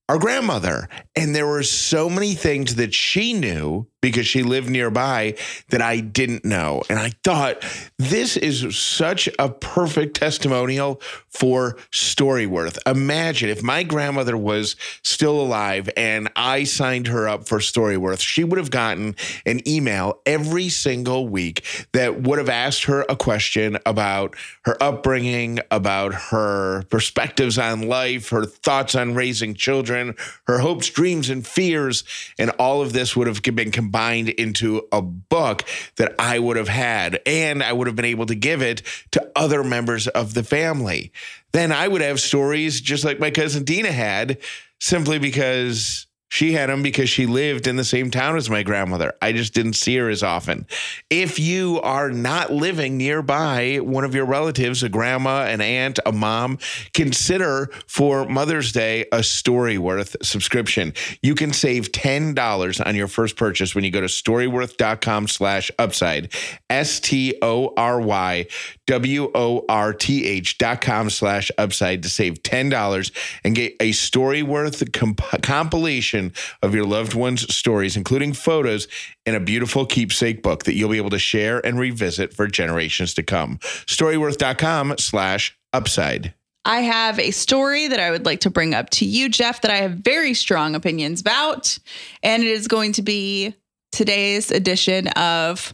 our 0.07 0.17
grandmother. 0.17 0.89
And 1.15 1.35
there 1.35 1.47
were 1.47 1.63
so 1.63 2.09
many 2.09 2.33
things 2.33 2.75
that 2.75 2.93
she 2.93 3.33
knew 3.33 3.87
because 4.01 4.25
she 4.25 4.43
lived 4.43 4.69
nearby 4.69 5.35
that 5.69 5.81
I 5.81 5.99
didn't 5.99 6.45
know. 6.45 6.83
And 6.89 6.99
I 6.99 7.11
thought 7.23 7.65
this 7.97 8.37
is 8.37 8.77
such 8.77 9.29
a 9.37 9.49
perfect 9.49 10.17
testimonial 10.17 11.01
for 11.27 11.77
Storyworth. 11.91 12.77
Imagine 12.85 13.49
if 13.49 13.61
my 13.61 13.83
grandmother 13.83 14.37
was 14.37 14.75
still 15.03 15.39
alive 15.39 15.89
and 15.97 16.29
I 16.35 16.63
signed 16.63 17.07
her 17.07 17.27
up 17.27 17.47
for 17.47 17.59
Storyworth, 17.59 18.21
she 18.21 18.43
would 18.43 18.57
have 18.57 18.71
gotten 18.71 19.15
an 19.45 19.67
email 19.67 20.21
every 20.25 20.69
single 20.69 21.27
week 21.27 21.87
that 21.93 22.21
would 22.21 22.39
have 22.39 22.49
asked 22.49 22.85
her 22.85 23.05
a 23.09 23.15
question 23.15 23.77
about 23.85 24.35
her 24.63 24.81
upbringing, 24.81 25.59
about 25.71 26.13
her 26.13 26.83
perspectives 26.83 27.57
on 27.57 27.87
life, 27.87 28.29
her 28.29 28.45
thoughts 28.45 28.95
on 28.95 29.13
raising 29.13 29.53
children, 29.53 30.15
her 30.47 30.59
hopes, 30.59 30.89
dreams, 30.89 31.29
and 31.29 31.45
fears. 31.45 32.03
And 32.37 32.51
all 32.51 32.81
of 32.81 32.93
this 32.93 33.15
would 33.15 33.27
have 33.27 33.41
been 33.41 33.71
combined 33.71 33.88
into 34.27 34.87
a 34.91 35.01
book 35.01 35.63
that 35.97 36.15
I 36.19 36.39
would 36.39 36.57
have 36.57 36.67
had, 36.67 37.19
and 37.25 37.63
I 37.63 37.73
would 37.73 37.87
have 37.87 37.95
been 37.95 38.05
able 38.05 38.25
to 38.27 38.35
give 38.35 38.61
it 38.61 38.81
to 39.11 39.31
other 39.35 39.63
members 39.63 40.07
of 40.07 40.33
the 40.33 40.43
family. 40.43 41.11
Then 41.51 41.71
I 41.71 41.87
would 41.87 42.01
have 42.01 42.19
stories 42.19 42.81
just 42.81 43.03
like 43.03 43.19
my 43.19 43.31
cousin 43.31 43.63
Dina 43.63 43.91
had, 43.91 44.37
simply 44.79 45.19
because 45.19 46.07
she 46.29 46.53
had 46.53 46.69
them 46.69 46.81
because 46.83 47.09
she 47.09 47.25
lived 47.25 47.67
in 47.67 47.75
the 47.75 47.83
same 47.83 48.11
town 48.11 48.37
as 48.37 48.49
my 48.49 48.63
grandmother. 48.63 49.13
I 49.21 49.33
just 49.33 49.53
didn't 49.53 49.73
see 49.73 49.97
her 49.97 50.09
as 50.09 50.23
often. 50.23 50.67
If 51.09 51.39
you 51.39 51.81
are 51.81 52.11
not 52.11 52.51
living 52.51 52.97
nearby 52.97 53.77
one 53.77 54.03
of 54.03 54.15
your 54.15 54.25
relatives, 54.25 54.83
a 54.83 54.89
grandma, 54.89 55.45
an 55.45 55.59
aunt, 55.59 55.99
a 56.05 56.11
mom, 56.11 56.59
consider 56.93 57.69
for 57.87 58.25
Mother's 58.25 58.71
Day 58.71 59.01
a 59.11 59.19
Storyworth 59.19 60.15
subscription. 60.23 60.93
You 61.21 61.33
can 61.35 61.51
save 61.51 61.91
$10 61.91 62.85
on 62.85 62.95
your 62.95 63.07
first 63.07 63.35
purchase 63.35 63.73
when 63.73 63.83
you 63.83 63.91
go 63.91 64.01
to 64.01 64.07
storyworth.com 64.07 65.27
slash 65.27 65.71
upside. 65.79 66.31
S-T-O-R-Y 66.69 68.47
W-O-R-T-H 68.89 70.57
dot 70.57 70.81
com 70.81 71.11
slash 71.11 71.51
upside 71.59 72.01
to 72.01 72.09
save 72.09 72.41
$10 72.41 73.11
and 73.43 73.53
get 73.53 73.75
a 73.79 73.91
Storyworth 73.91 74.91
comp- 74.93 75.43
compilation 75.43 76.33
of 76.63 76.73
your 76.73 76.85
loved 76.85 77.13
one's 77.13 77.53
stories, 77.53 77.95
including 77.95 78.33
photos 78.33 78.87
and 79.27 79.35
a 79.35 79.39
beautiful 79.39 79.85
keepsake 79.85 80.41
book 80.41 80.63
that 80.63 80.73
you'll 80.73 80.89
be 80.89 80.97
able 80.97 81.11
to 81.11 81.19
share 81.19 81.63
and 81.63 81.77
revisit 81.77 82.33
for 82.33 82.47
generations 82.47 83.13
to 83.13 83.21
come. 83.21 83.59
Storyworth.com 83.59 84.95
slash 84.97 85.55
upside. 85.71 86.33
I 86.65 86.79
have 86.79 87.19
a 87.19 87.29
story 87.29 87.89
that 87.89 87.99
I 87.99 88.09
would 88.09 88.25
like 88.25 88.39
to 88.39 88.49
bring 88.49 88.73
up 88.73 88.89
to 88.91 89.05
you, 89.05 89.29
Jeff, 89.29 89.61
that 89.61 89.69
I 89.69 89.77
have 89.77 89.97
very 89.97 90.33
strong 90.33 90.73
opinions 90.73 91.21
about. 91.21 91.77
And 92.23 92.41
it 92.41 92.49
is 92.49 92.67
going 92.67 92.93
to 92.93 93.03
be 93.03 93.53
today's 93.91 94.49
edition 94.49 95.09
of 95.09 95.73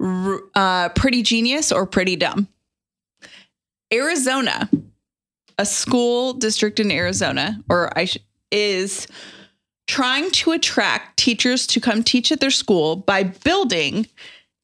uh, 0.00 0.88
Pretty 0.90 1.22
Genius 1.22 1.72
or 1.72 1.86
Pretty 1.86 2.16
Dumb. 2.16 2.48
Arizona, 3.92 4.70
a 5.58 5.66
school 5.66 6.32
district 6.32 6.80
in 6.80 6.90
Arizona, 6.90 7.60
or 7.68 7.96
I 7.98 8.04
sh- 8.06 8.18
is 8.50 9.06
trying 9.86 10.30
to 10.30 10.52
attract 10.52 11.16
teachers 11.16 11.66
to 11.66 11.80
come 11.80 12.04
teach 12.04 12.30
at 12.30 12.40
their 12.40 12.50
school 12.50 12.96
by 12.96 13.24
building 13.24 14.06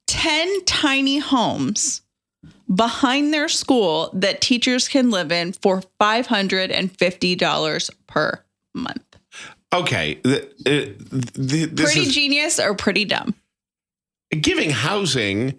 10 0.07 0.65
tiny 0.65 1.19
homes 1.19 2.03
behind 2.73 3.35
their 3.35 3.49
school 3.49 4.11
that 4.13 4.41
teachers 4.41 4.89
can 4.89 5.11
live 5.11 5.33
in 5.33 5.53
for 5.53 5.83
$550 6.01 7.91
per 8.07 8.45
month. 8.75 9.03
Okay. 9.75 10.21
The, 10.23 10.43
uh, 10.45 10.95
the, 11.35 11.67
pretty 11.75 12.01
is, 12.01 12.15
genius 12.15 12.61
or 12.61 12.75
pretty 12.75 13.05
dumb? 13.05 13.35
Giving 14.31 14.71
housing 14.71 15.59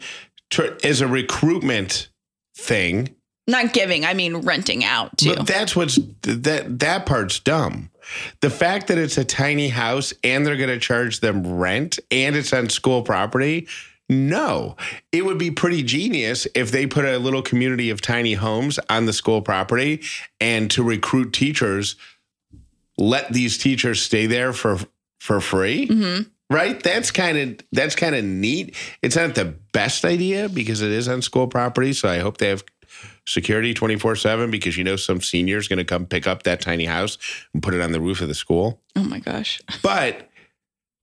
to, 0.52 0.78
as 0.84 1.02
a 1.02 1.08
recruitment 1.08 2.10
thing. 2.56 3.16
Not 3.48 3.72
giving, 3.72 4.06
I 4.06 4.14
mean 4.14 4.38
renting 4.38 4.84
out 4.84 5.18
too. 5.18 5.36
But 5.36 5.48
that's 5.48 5.76
what's 5.76 5.98
that 6.24 6.80
that 6.80 7.06
part's 7.06 7.40
dumb. 7.40 7.92
The 8.42 8.50
fact 8.50 8.88
that 8.88 8.98
it's 8.98 9.18
a 9.18 9.24
tiny 9.24 9.70
house 9.70 10.14
and 10.24 10.46
they're 10.46 10.58
going 10.58 10.70
to 10.70 10.80
charge 10.80 11.22
them 11.22 11.56
rent 11.56 12.00
and 12.12 12.36
it's 12.36 12.52
on 12.52 12.70
school 12.70 13.04
property 13.04 13.68
no, 14.10 14.78
it 15.12 15.26
would 15.26 15.38
be 15.38 15.52
pretty 15.52 15.84
genius 15.84 16.48
if 16.56 16.72
they 16.72 16.88
put 16.88 17.04
a 17.04 17.18
little 17.18 17.42
community 17.42 17.90
of 17.90 18.02
tiny 18.02 18.36
homes 18.36 18.80
on 18.90 19.06
the 19.06 19.12
school 19.12 19.42
property 19.42 20.02
and 20.40 20.72
to 20.72 20.84
recruit 20.84 21.34
teachers, 21.34 21.98
let 22.98 23.34
these 23.34 23.58
teachers 23.58 24.02
stay 24.02 24.26
there 24.26 24.54
for 24.54 24.80
for 25.20 25.42
free. 25.42 25.88
Mm-hmm. 25.88 26.30
Right? 26.50 26.82
That's 26.82 27.12
kind 27.12 27.38
of 27.38 27.66
that's 27.72 27.96
kind 27.96 28.16
of 28.16 28.24
neat. 28.24 28.76
It's 29.02 29.16
not 29.16 29.36
the 29.36 29.56
best 29.74 30.06
idea 30.06 30.48
because 30.48 30.82
it 30.82 30.92
is 30.92 31.08
on 31.08 31.22
school 31.22 31.48
property, 31.48 31.92
so 31.94 32.08
I 32.08 32.20
hope 32.20 32.38
they 32.38 32.48
have 32.48 32.64
security 33.26 33.74
24/7 33.74 34.50
because 34.50 34.78
you 34.78 34.84
know 34.84 34.96
some 34.96 35.22
senior 35.22 35.58
is 35.58 35.68
going 35.68 35.78
to 35.78 35.86
come 35.86 36.06
pick 36.06 36.26
up 36.26 36.44
that 36.44 36.62
tiny 36.62 36.86
house 36.86 37.18
and 37.54 37.62
put 37.62 37.74
it 37.74 37.82
on 37.82 37.92
the 37.92 38.00
roof 38.00 38.22
of 38.22 38.30
the 38.30 38.34
school. 38.34 38.82
Oh 38.96 39.04
my 39.04 39.20
gosh. 39.20 39.62
But 39.84 40.30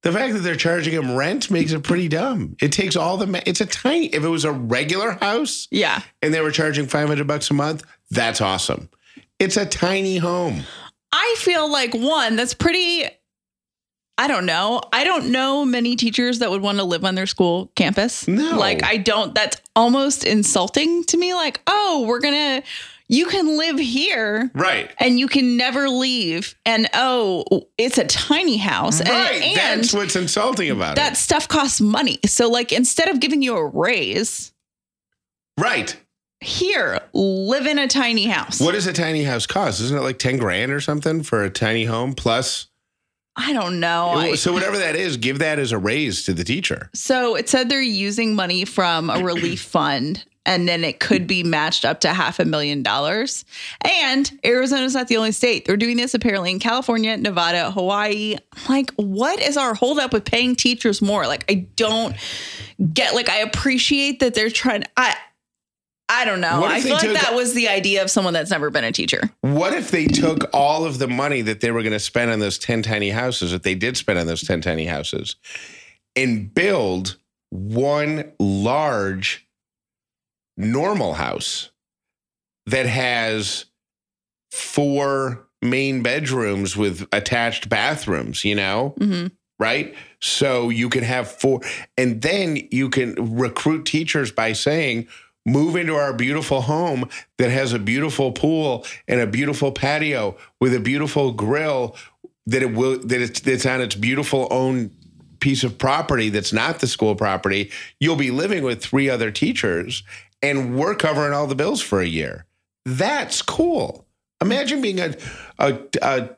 the 0.04 0.12
fact 0.12 0.34
that 0.34 0.40
they're 0.40 0.54
charging 0.54 0.92
him 0.92 1.16
rent 1.16 1.50
makes 1.50 1.72
it 1.72 1.82
pretty 1.82 2.08
dumb. 2.08 2.56
It 2.60 2.72
takes 2.72 2.94
all 2.94 3.16
the. 3.16 3.42
It's 3.48 3.62
a 3.62 3.66
tiny. 3.66 4.06
If 4.08 4.22
it 4.22 4.28
was 4.28 4.44
a 4.44 4.52
regular 4.52 5.12
house, 5.12 5.66
yeah, 5.70 6.02
and 6.22 6.32
they 6.32 6.42
were 6.42 6.50
charging 6.50 6.86
five 6.86 7.08
hundred 7.08 7.26
bucks 7.26 7.50
a 7.50 7.54
month, 7.54 7.84
that's 8.10 8.40
awesome. 8.40 8.90
It's 9.38 9.56
a 9.56 9.66
tiny 9.66 10.18
home. 10.18 10.62
I 11.10 11.34
feel 11.38 11.70
like 11.70 11.94
one 11.94 12.36
that's 12.36 12.54
pretty. 12.54 13.08
I 14.16 14.28
don't 14.28 14.46
know. 14.46 14.80
I 14.92 15.04
don't 15.04 15.32
know 15.32 15.64
many 15.64 15.96
teachers 15.96 16.38
that 16.38 16.50
would 16.50 16.62
want 16.62 16.78
to 16.78 16.84
live 16.84 17.04
on 17.04 17.14
their 17.14 17.26
school 17.26 17.72
campus. 17.74 18.28
No, 18.28 18.56
like 18.56 18.84
I 18.84 18.96
don't. 18.96 19.34
That's 19.34 19.60
almost 19.74 20.24
insulting 20.24 21.04
to 21.04 21.16
me. 21.16 21.34
Like, 21.34 21.60
oh, 21.66 22.04
we're 22.06 22.20
gonna 22.20 22.62
you 23.08 23.26
can 23.26 23.58
live 23.58 23.78
here. 23.78 24.50
Right. 24.54 24.90
And 24.98 25.18
you 25.18 25.28
can 25.28 25.56
never 25.56 25.88
leave. 25.88 26.54
And 26.64 26.88
oh, 26.94 27.68
it's 27.76 27.98
a 27.98 28.04
tiny 28.04 28.56
house. 28.56 29.00
Right. 29.00 29.34
And, 29.34 29.44
and 29.44 29.80
That's 29.80 29.92
what's 29.92 30.16
insulting 30.16 30.70
about 30.70 30.96
that 30.96 31.08
it. 31.08 31.10
That 31.10 31.16
stuff 31.16 31.48
costs 31.48 31.80
money. 31.80 32.18
So, 32.24 32.48
like, 32.48 32.72
instead 32.72 33.08
of 33.08 33.20
giving 33.20 33.42
you 33.42 33.56
a 33.56 33.66
raise, 33.66 34.52
right. 35.58 35.96
Here, 36.40 37.00
live 37.14 37.66
in 37.66 37.78
a 37.78 37.88
tiny 37.88 38.26
house. 38.26 38.60
What 38.60 38.72
does 38.72 38.86
a 38.86 38.92
tiny 38.92 39.24
house 39.24 39.46
cost? 39.46 39.80
Isn't 39.80 39.96
it 39.96 40.02
like 40.02 40.18
10 40.18 40.36
grand 40.36 40.72
or 40.72 40.80
something 40.80 41.22
for 41.22 41.42
a 41.42 41.48
tiny 41.48 41.86
home 41.86 42.12
plus 42.12 42.66
I 43.36 43.52
don't 43.52 43.80
know. 43.80 44.34
So 44.36 44.52
whatever 44.54 44.78
that 44.78 44.96
is, 44.96 45.16
give 45.16 45.40
that 45.40 45.58
as 45.58 45.72
a 45.72 45.78
raise 45.78 46.24
to 46.26 46.32
the 46.32 46.44
teacher. 46.44 46.88
So 46.92 47.34
it 47.34 47.48
said 47.48 47.68
they're 47.68 47.82
using 47.82 48.34
money 48.34 48.64
from 48.64 49.10
a 49.10 49.22
relief 49.22 49.60
fund 49.62 50.24
and 50.46 50.68
then 50.68 50.84
it 50.84 51.00
could 51.00 51.26
be 51.26 51.42
matched 51.42 51.84
up 51.84 52.00
to 52.00 52.08
half 52.12 52.38
a 52.38 52.44
million 52.44 52.82
dollars. 52.82 53.44
And 53.80 54.30
Arizona's 54.44 54.94
not 54.94 55.08
the 55.08 55.16
only 55.16 55.32
state. 55.32 55.64
They're 55.64 55.76
doing 55.76 55.96
this 55.96 56.14
apparently 56.14 56.50
in 56.50 56.58
California, 56.58 57.16
Nevada, 57.16 57.70
Hawaii. 57.70 58.36
Like, 58.68 58.92
what 58.96 59.40
is 59.40 59.56
our 59.56 59.74
holdup 59.74 60.12
with 60.12 60.24
paying 60.24 60.54
teachers 60.54 61.00
more? 61.00 61.26
Like, 61.26 61.50
I 61.50 61.66
don't 61.76 62.14
get 62.92 63.14
like 63.14 63.30
I 63.30 63.38
appreciate 63.38 64.20
that 64.20 64.34
they're 64.34 64.50
trying 64.50 64.84
I 64.96 65.16
I 66.08 66.24
don't 66.24 66.40
know. 66.40 66.64
I 66.64 66.80
feel 66.80 66.92
like 66.92 67.02
took- 67.02 67.14
that 67.14 67.34
was 67.34 67.54
the 67.54 67.68
idea 67.68 68.02
of 68.02 68.10
someone 68.10 68.34
that's 68.34 68.50
never 68.50 68.70
been 68.70 68.84
a 68.84 68.92
teacher. 68.92 69.30
What 69.40 69.72
if 69.72 69.90
they 69.90 70.06
took 70.06 70.50
all 70.52 70.84
of 70.84 70.98
the 70.98 71.08
money 71.08 71.40
that 71.42 71.60
they 71.60 71.70
were 71.70 71.82
going 71.82 71.92
to 71.92 72.00
spend 72.00 72.30
on 72.30 72.40
those 72.40 72.58
10 72.58 72.82
tiny 72.82 73.10
houses 73.10 73.52
that 73.52 73.62
they 73.62 73.74
did 73.74 73.96
spend 73.96 74.18
on 74.18 74.26
those 74.26 74.42
10 74.42 74.60
tiny 74.60 74.86
houses 74.86 75.36
and 76.14 76.52
build 76.52 77.16
one 77.50 78.32
large 78.38 79.48
normal 80.56 81.14
house 81.14 81.70
that 82.66 82.86
has 82.86 83.64
four 84.50 85.48
main 85.62 86.02
bedrooms 86.02 86.76
with 86.76 87.08
attached 87.12 87.68
bathrooms, 87.68 88.44
you 88.44 88.54
know? 88.54 88.94
hmm 88.98 89.26
right? 89.58 89.94
So 90.20 90.68
you 90.68 90.88
can 90.88 91.04
have 91.04 91.30
four, 91.30 91.60
and 91.96 92.22
then 92.22 92.58
you 92.70 92.88
can 92.90 93.36
recruit 93.36 93.84
teachers 93.86 94.32
by 94.32 94.52
saying, 94.52 95.06
move 95.46 95.76
into 95.76 95.94
our 95.94 96.12
beautiful 96.12 96.62
home 96.62 97.08
that 97.38 97.50
has 97.50 97.72
a 97.72 97.78
beautiful 97.78 98.32
pool 98.32 98.86
and 99.06 99.20
a 99.20 99.26
beautiful 99.26 99.72
patio 99.72 100.36
with 100.60 100.74
a 100.74 100.80
beautiful 100.80 101.32
grill 101.32 101.96
that 102.46 102.62
it 102.62 102.74
will 102.74 102.98
that 102.98 103.20
it's 103.20 103.40
that's 103.40 103.66
on 103.66 103.80
its 103.80 103.94
beautiful 103.94 104.48
own 104.50 104.90
piece 105.40 105.64
of 105.64 105.76
property 105.76 106.30
that's 106.30 106.52
not 106.52 106.80
the 106.80 106.86
school 106.86 107.14
property. 107.14 107.70
You'll 108.00 108.16
be 108.16 108.30
living 108.30 108.64
with 108.64 108.82
three 108.82 109.10
other 109.10 109.30
teachers 109.30 110.02
and 110.42 110.76
we're 110.76 110.94
covering 110.94 111.32
all 111.32 111.46
the 111.46 111.54
bills 111.54 111.80
for 111.80 112.00
a 112.00 112.06
year. 112.06 112.46
That's 112.84 113.42
cool. 113.42 114.06
Imagine 114.40 114.80
being 114.80 115.00
a 115.00 115.14
a, 115.58 115.78
a 116.02 116.30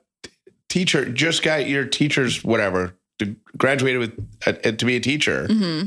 teacher 0.69 1.05
just 1.11 1.43
got 1.43 1.69
your 1.69 1.85
teacher's 1.87 2.43
whatever 2.43 2.95
graduated 3.57 4.01
with 4.01 4.29
uh, 4.47 4.73
to 4.73 4.85
be 4.85 4.97
a 4.97 5.01
teacher 5.01 5.47
hmm 5.47 5.85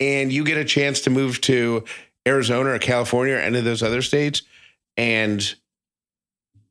and 0.00 0.32
you 0.32 0.42
get 0.44 0.58
a 0.58 0.64
chance 0.64 1.00
to 1.02 1.10
move 1.10 1.40
to 1.42 1.84
Arizona 2.26 2.70
or 2.70 2.78
California 2.78 3.34
or 3.34 3.38
any 3.38 3.58
of 3.58 3.64
those 3.64 3.82
other 3.82 4.02
states 4.02 4.42
and 4.96 5.54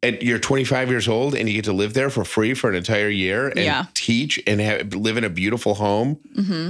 at, 0.03 0.23
you're 0.23 0.39
25 0.39 0.89
years 0.89 1.07
old 1.07 1.35
and 1.35 1.47
you 1.47 1.55
get 1.55 1.65
to 1.65 1.73
live 1.73 1.93
there 1.93 2.09
for 2.09 2.23
free 2.23 2.53
for 2.53 2.69
an 2.69 2.75
entire 2.75 3.09
year 3.09 3.49
and 3.49 3.59
Yeah. 3.59 3.85
teach 3.93 4.41
and 4.47 4.59
have, 4.61 4.93
live 4.93 5.17
in 5.17 5.23
a 5.23 5.29
beautiful 5.29 5.75
home. 5.75 6.19
hmm 6.35 6.69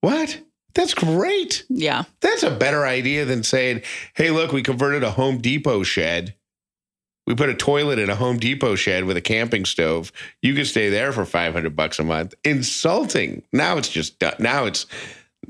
What? 0.00 0.40
That's 0.74 0.94
great. 0.94 1.64
Yeah. 1.68 2.04
That's 2.20 2.42
a 2.42 2.50
better 2.50 2.86
idea 2.86 3.26
than 3.26 3.42
saying, 3.42 3.82
hey, 4.14 4.30
look, 4.30 4.52
we 4.52 4.62
converted 4.62 5.02
a 5.02 5.10
Home 5.10 5.38
Depot 5.38 5.82
shed. 5.82 6.34
We 7.26 7.34
put 7.34 7.50
a 7.50 7.54
toilet 7.54 7.98
in 7.98 8.08
a 8.08 8.14
Home 8.16 8.38
Depot 8.38 8.74
shed 8.74 9.04
with 9.04 9.16
a 9.18 9.20
camping 9.20 9.66
stove. 9.66 10.10
You 10.40 10.54
can 10.54 10.64
stay 10.64 10.88
there 10.88 11.12
for 11.12 11.26
500 11.26 11.76
bucks 11.76 11.98
a 11.98 12.04
month. 12.04 12.34
Insulting. 12.42 13.42
Now 13.52 13.76
it's 13.76 13.90
just, 13.90 14.14
now 14.40 14.64
it's, 14.64 14.86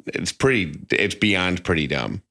it's 0.06 0.32
pretty, 0.32 0.76
it's 0.90 1.14
beyond 1.14 1.62
pretty 1.64 1.86
dumb. 1.86 2.22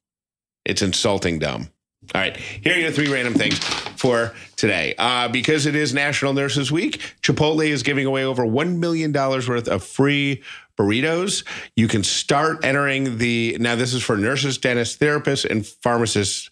It's 0.66 0.82
insulting 0.82 1.40
dumb. 1.40 1.70
All 2.14 2.20
right, 2.20 2.36
here 2.36 2.76
are 2.76 2.80
your 2.80 2.92
three 2.92 3.12
random 3.12 3.36
things 3.36 3.58
for 3.60 4.34
today. 4.58 4.96
Uh, 4.98 5.28
because 5.30 5.66
it 5.66 5.76
is 5.76 5.94
National 5.94 6.34
Nurses 6.34 6.72
Week, 6.72 7.00
Chipotle 7.22 7.66
is 7.68 7.84
giving 7.84 8.06
away 8.06 8.26
over 8.26 8.44
$1 8.44 8.78
million 8.78 9.14
worth 9.14 9.68
of 9.68 9.84
free 9.84 10.42
burritos. 10.78 11.46
You 11.76 11.88
can 11.88 12.04
start 12.04 12.66
entering 12.66 13.18
the, 13.18 13.56
now 13.60 13.76
this 13.76 13.94
is 13.94 14.04
for 14.04 14.18
nurses, 14.18 14.58
dentists, 14.58 14.98
therapists, 14.98 15.50
and 15.50 15.66
pharmacists. 15.66 16.50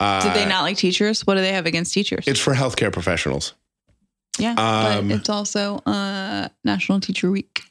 Uh, 0.00 0.22
Did 0.22 0.34
they 0.34 0.48
not 0.48 0.62
like 0.62 0.76
teachers? 0.78 1.26
What 1.26 1.34
do 1.34 1.42
they 1.42 1.52
have 1.52 1.66
against 1.66 1.92
teachers? 1.92 2.24
It's 2.26 2.40
for 2.40 2.54
healthcare 2.54 2.92
professionals. 2.92 3.54
yeah. 4.38 4.52
um, 4.52 5.08
but 5.08 5.18
it's 5.18 5.28
also 5.28 5.76
uh, 5.86 6.48
National 6.64 6.98
Teacher 6.98 7.30
Week. 7.30 7.62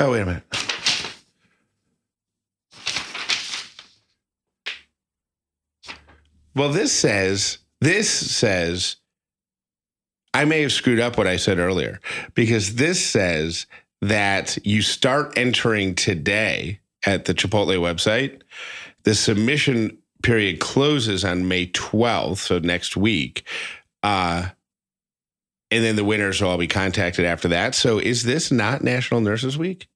Oh, 0.00 0.12
wait 0.12 0.22
a 0.22 0.26
minute. 0.26 0.42
Well, 6.54 6.70
this 6.70 6.92
says, 6.92 7.58
this 7.80 8.08
says, 8.08 8.96
I 10.32 10.44
may 10.44 10.62
have 10.62 10.72
screwed 10.72 11.00
up 11.00 11.16
what 11.16 11.26
I 11.26 11.36
said 11.36 11.58
earlier 11.58 12.00
because 12.34 12.76
this 12.76 13.04
says 13.04 13.66
that 14.02 14.58
you 14.64 14.82
start 14.82 15.36
entering 15.36 15.94
today 15.94 16.80
at 17.06 17.24
the 17.24 17.34
Chipotle 17.34 17.78
website. 17.78 18.42
The 19.04 19.14
submission 19.14 19.98
period 20.22 20.60
closes 20.60 21.24
on 21.24 21.48
May 21.48 21.66
12th, 21.68 22.38
so 22.38 22.58
next 22.58 22.96
week. 22.96 23.46
Uh, 24.02 24.48
and 25.70 25.84
then 25.84 25.96
the 25.96 26.04
winners 26.04 26.40
will 26.40 26.50
all 26.50 26.58
be 26.58 26.66
contacted 26.66 27.24
after 27.24 27.48
that. 27.48 27.74
So 27.74 27.98
is 27.98 28.22
this 28.22 28.52
not 28.52 28.82
National 28.82 29.20
Nurses 29.20 29.58
Week? 29.58 29.88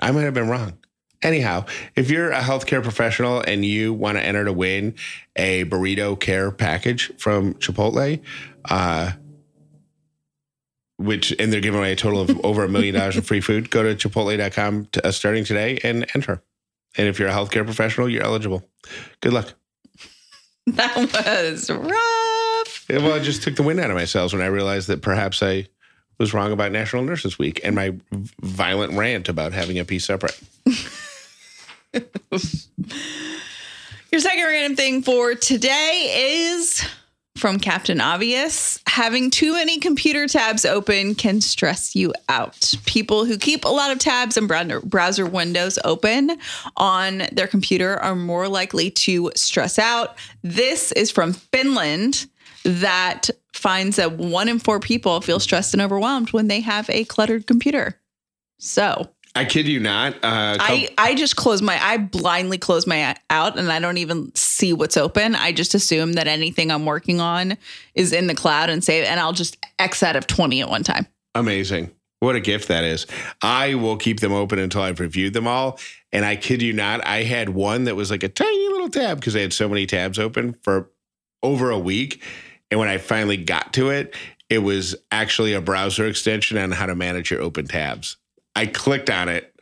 I 0.00 0.10
might 0.10 0.22
have 0.22 0.34
been 0.34 0.48
wrong. 0.48 0.78
Anyhow, 1.22 1.66
if 1.94 2.10
you're 2.10 2.30
a 2.32 2.40
healthcare 2.40 2.82
professional 2.82 3.40
and 3.40 3.64
you 3.64 3.92
want 3.92 4.18
to 4.18 4.24
enter 4.24 4.44
to 4.44 4.52
win 4.52 4.94
a 5.36 5.64
burrito 5.66 6.18
care 6.18 6.50
package 6.50 7.12
from 7.18 7.54
Chipotle, 7.54 8.20
uh, 8.68 9.12
which 10.96 11.34
and 11.38 11.52
they're 11.52 11.60
giving 11.60 11.78
away 11.78 11.92
a 11.92 11.96
total 11.96 12.20
of 12.20 12.40
over 12.44 12.64
a 12.64 12.68
million 12.68 12.94
dollars 12.94 13.16
in 13.16 13.22
free 13.22 13.40
food, 13.40 13.70
go 13.70 13.82
to 13.82 13.94
chipotle.com 13.94 14.86
to, 14.92 15.06
uh, 15.06 15.12
starting 15.12 15.44
today 15.44 15.78
and 15.84 16.06
enter. 16.14 16.42
And 16.96 17.08
if 17.08 17.18
you're 17.18 17.28
a 17.28 17.32
healthcare 17.32 17.64
professional, 17.64 18.08
you're 18.08 18.24
eligible. 18.24 18.68
Good 19.20 19.32
luck. 19.32 19.54
That 20.64 20.94
was 20.94 21.68
rough. 21.68 22.86
Yeah, 22.88 22.98
Well, 22.98 23.14
I 23.14 23.18
just 23.18 23.42
took 23.42 23.56
the 23.56 23.64
wind 23.64 23.80
out 23.80 23.90
of 23.90 23.96
my 23.96 24.04
sails 24.04 24.32
when 24.32 24.42
I 24.42 24.46
realized 24.46 24.86
that 24.88 25.02
perhaps 25.02 25.42
I 25.42 25.66
was 26.18 26.32
wrong 26.32 26.52
about 26.52 26.70
National 26.70 27.02
Nurses 27.02 27.36
Week 27.36 27.60
and 27.64 27.74
my 27.74 27.96
violent 28.40 28.92
rant 28.92 29.28
about 29.28 29.52
having 29.52 29.80
a 29.80 29.84
piece 29.84 30.04
separate. 30.04 30.38
Your 31.92 32.40
second 34.20 34.44
random 34.44 34.76
thing 34.76 35.02
for 35.02 35.34
today 35.34 36.46
is 36.48 36.84
from 37.36 37.58
Captain 37.58 38.00
Obvious. 38.00 38.78
Having 38.86 39.30
too 39.30 39.54
many 39.54 39.78
computer 39.78 40.28
tabs 40.28 40.64
open 40.64 41.14
can 41.14 41.40
stress 41.40 41.96
you 41.96 42.12
out. 42.28 42.74
People 42.84 43.24
who 43.24 43.38
keep 43.38 43.64
a 43.64 43.68
lot 43.68 43.90
of 43.90 43.98
tabs 43.98 44.36
and 44.36 44.46
browser- 44.46 45.26
windows 45.26 45.78
open 45.84 46.38
on 46.76 47.22
their 47.32 47.46
computer 47.46 47.98
are 47.98 48.14
more 48.14 48.48
likely 48.48 48.90
to 48.90 49.32
stress 49.34 49.78
out. 49.78 50.16
This 50.42 50.92
is 50.92 51.10
from 51.10 51.32
Finland 51.32 52.26
that 52.64 53.30
finds 53.52 53.96
that 53.96 54.12
one 54.12 54.48
in 54.48 54.58
four 54.58 54.78
people 54.78 55.20
feel 55.20 55.40
stressed 55.40 55.74
and 55.74 55.82
overwhelmed 55.82 56.32
when 56.32 56.48
they 56.48 56.60
have 56.60 56.88
a 56.90 57.04
cluttered 57.04 57.46
computer. 57.46 57.98
So 58.58 59.08
I 59.34 59.46
kid 59.46 59.66
you 59.66 59.80
not. 59.80 60.14
Uh, 60.16 60.56
I, 60.60 60.88
I 60.98 61.14
just 61.14 61.36
close 61.36 61.62
my 61.62 61.82
I 61.82 61.96
blindly 61.96 62.58
close 62.58 62.86
my 62.86 63.16
out 63.30 63.58
and 63.58 63.72
I 63.72 63.80
don't 63.80 63.96
even 63.96 64.34
see 64.34 64.72
what's 64.72 64.96
open. 64.96 65.34
I 65.34 65.52
just 65.52 65.74
assume 65.74 66.14
that 66.14 66.26
anything 66.26 66.70
I'm 66.70 66.84
working 66.84 67.20
on 67.20 67.56
is 67.94 68.12
in 68.12 68.26
the 68.26 68.34
cloud 68.34 68.68
and 68.68 68.84
save 68.84 69.04
and 69.04 69.18
I'll 69.18 69.32
just 69.32 69.56
X 69.78 70.02
out 70.02 70.16
of 70.16 70.26
20 70.26 70.60
at 70.60 70.68
one 70.68 70.82
time. 70.82 71.06
amazing. 71.34 71.90
What 72.20 72.36
a 72.36 72.40
gift 72.40 72.68
that 72.68 72.84
is. 72.84 73.08
I 73.42 73.74
will 73.74 73.96
keep 73.96 74.20
them 74.20 74.30
open 74.30 74.60
until 74.60 74.82
I've 74.82 75.00
reviewed 75.00 75.34
them 75.34 75.48
all. 75.48 75.80
And 76.12 76.24
I 76.24 76.36
kid 76.36 76.62
you 76.62 76.72
not, 76.72 77.04
I 77.04 77.24
had 77.24 77.48
one 77.48 77.82
that 77.84 77.96
was 77.96 78.12
like 78.12 78.22
a 78.22 78.28
tiny 78.28 78.68
little 78.68 78.90
tab 78.90 79.18
because 79.18 79.34
I 79.34 79.40
had 79.40 79.52
so 79.52 79.68
many 79.68 79.86
tabs 79.86 80.20
open 80.20 80.52
for 80.62 80.88
over 81.42 81.70
a 81.70 81.78
week. 81.80 82.22
And 82.70 82.78
when 82.78 82.88
I 82.88 82.98
finally 82.98 83.38
got 83.38 83.72
to 83.72 83.90
it, 83.90 84.14
it 84.48 84.58
was 84.58 84.94
actually 85.10 85.52
a 85.52 85.60
browser 85.60 86.06
extension 86.06 86.58
on 86.58 86.70
how 86.70 86.86
to 86.86 86.94
manage 86.94 87.32
your 87.32 87.40
open 87.40 87.66
tabs. 87.66 88.18
I 88.54 88.66
clicked 88.66 89.10
on 89.10 89.28
it 89.28 89.52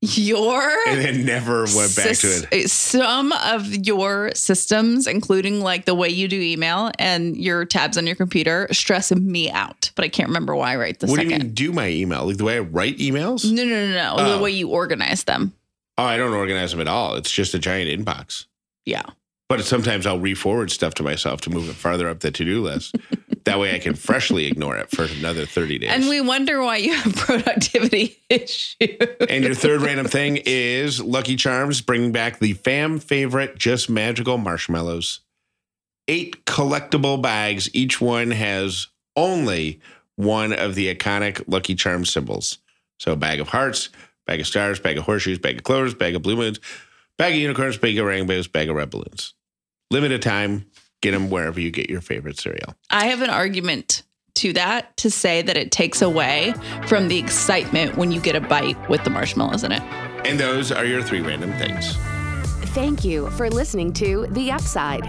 Your 0.00 0.70
and 0.86 1.00
then 1.00 1.24
never 1.24 1.64
went 1.74 1.96
back 1.96 2.16
to 2.16 2.26
it. 2.26 2.48
Eh, 2.52 2.66
some 2.66 3.32
of 3.32 3.86
your 3.86 4.32
systems, 4.34 5.06
including 5.06 5.60
like 5.60 5.86
the 5.86 5.94
way 5.94 6.10
you 6.10 6.28
do 6.28 6.38
email 6.38 6.90
and 6.98 7.36
your 7.36 7.64
tabs 7.64 7.96
on 7.96 8.06
your 8.06 8.16
computer, 8.16 8.68
stress 8.70 9.10
me 9.12 9.50
out. 9.50 9.90
But 9.94 10.04
I 10.04 10.08
can't 10.08 10.28
remember 10.28 10.54
why 10.54 10.76
right 10.76 10.98
this 10.98 11.10
What 11.10 11.16
second. 11.16 11.28
do 11.28 11.34
you 11.34 11.40
mean 11.44 11.54
do 11.54 11.72
my 11.72 11.88
email? 11.88 12.26
Like 12.26 12.36
the 12.36 12.44
way 12.44 12.56
I 12.56 12.60
write 12.60 12.98
emails? 12.98 13.50
No, 13.50 13.64
no, 13.64 13.86
no, 13.86 13.92
no. 13.94 14.14
Oh. 14.18 14.36
The 14.36 14.42
way 14.42 14.50
you 14.50 14.68
organize 14.68 15.24
them. 15.24 15.54
Oh, 15.96 16.04
I 16.04 16.16
don't 16.18 16.34
organize 16.34 16.72
them 16.72 16.80
at 16.80 16.88
all. 16.88 17.14
It's 17.14 17.30
just 17.30 17.54
a 17.54 17.58
giant 17.58 17.88
inbox. 17.88 18.46
Yeah. 18.84 19.04
But 19.48 19.64
sometimes 19.64 20.06
I'll 20.06 20.18
re-forward 20.18 20.70
stuff 20.70 20.94
to 20.94 21.02
myself 21.02 21.40
to 21.42 21.50
move 21.50 21.68
it 21.68 21.74
farther 21.74 22.08
up 22.08 22.20
the 22.20 22.30
to-do 22.30 22.62
list. 22.62 22.96
that 23.44 23.58
way 23.58 23.74
I 23.74 23.78
can 23.78 23.94
freshly 23.94 24.46
ignore 24.46 24.76
it 24.76 24.90
for 24.90 25.04
another 25.04 25.44
30 25.44 25.78
days. 25.78 25.90
And 25.90 26.08
we 26.08 26.20
wonder 26.20 26.62
why 26.62 26.78
you 26.78 26.94
have 26.94 27.14
productivity 27.16 28.18
issues. 28.30 28.76
And 29.28 29.44
your 29.44 29.54
third 29.54 29.82
random 29.82 30.06
thing 30.06 30.40
is 30.44 31.00
Lucky 31.00 31.36
Charms 31.36 31.80
bringing 31.82 32.12
back 32.12 32.38
the 32.38 32.54
fam 32.54 32.98
favorite 32.98 33.58
Just 33.58 33.90
Magical 33.90 34.38
marshmallows. 34.38 35.20
Eight 36.08 36.44
collectible 36.46 37.20
bags. 37.20 37.68
Each 37.74 38.00
one 38.00 38.30
has 38.30 38.88
only 39.16 39.80
one 40.16 40.52
of 40.52 40.74
the 40.74 40.94
iconic 40.94 41.42
Lucky 41.46 41.74
Charms 41.74 42.10
symbols. 42.10 42.58
So 42.98 43.12
a 43.12 43.16
bag 43.16 43.40
of 43.40 43.48
hearts, 43.48 43.90
bag 44.26 44.40
of 44.40 44.46
stars, 44.46 44.80
bag 44.80 44.96
of 44.96 45.04
horseshoes, 45.04 45.38
bag 45.38 45.58
of 45.58 45.64
clovers, 45.64 45.94
bag 45.94 46.14
of 46.14 46.22
blue 46.22 46.36
moons, 46.36 46.60
bag 47.18 47.34
of 47.34 47.40
unicorns, 47.40 47.76
bag 47.76 47.98
of 47.98 48.06
rainbows, 48.06 48.46
bag 48.46 48.70
of 48.70 48.76
red 48.76 48.90
balloons. 48.90 49.34
Limited 49.90 50.22
time. 50.22 50.66
Get 51.04 51.10
them 51.10 51.28
wherever 51.28 51.60
you 51.60 51.70
get 51.70 51.90
your 51.90 52.00
favorite 52.00 52.38
cereal. 52.38 52.74
I 52.88 53.08
have 53.08 53.20
an 53.20 53.28
argument 53.28 54.04
to 54.36 54.54
that 54.54 54.96
to 54.96 55.10
say 55.10 55.42
that 55.42 55.54
it 55.54 55.70
takes 55.70 56.00
away 56.00 56.54
from 56.86 57.08
the 57.08 57.18
excitement 57.18 57.98
when 57.98 58.10
you 58.10 58.22
get 58.22 58.34
a 58.34 58.40
bite 58.40 58.88
with 58.88 59.04
the 59.04 59.10
marshmallows 59.10 59.64
in 59.64 59.72
it. 59.72 59.82
And 60.24 60.40
those 60.40 60.72
are 60.72 60.86
your 60.86 61.02
three 61.02 61.20
random 61.20 61.52
things. 61.58 61.94
Thank 62.72 63.04
you 63.04 63.28
for 63.32 63.50
listening 63.50 63.92
to 63.92 64.28
The 64.30 64.50
Upside 64.50 65.04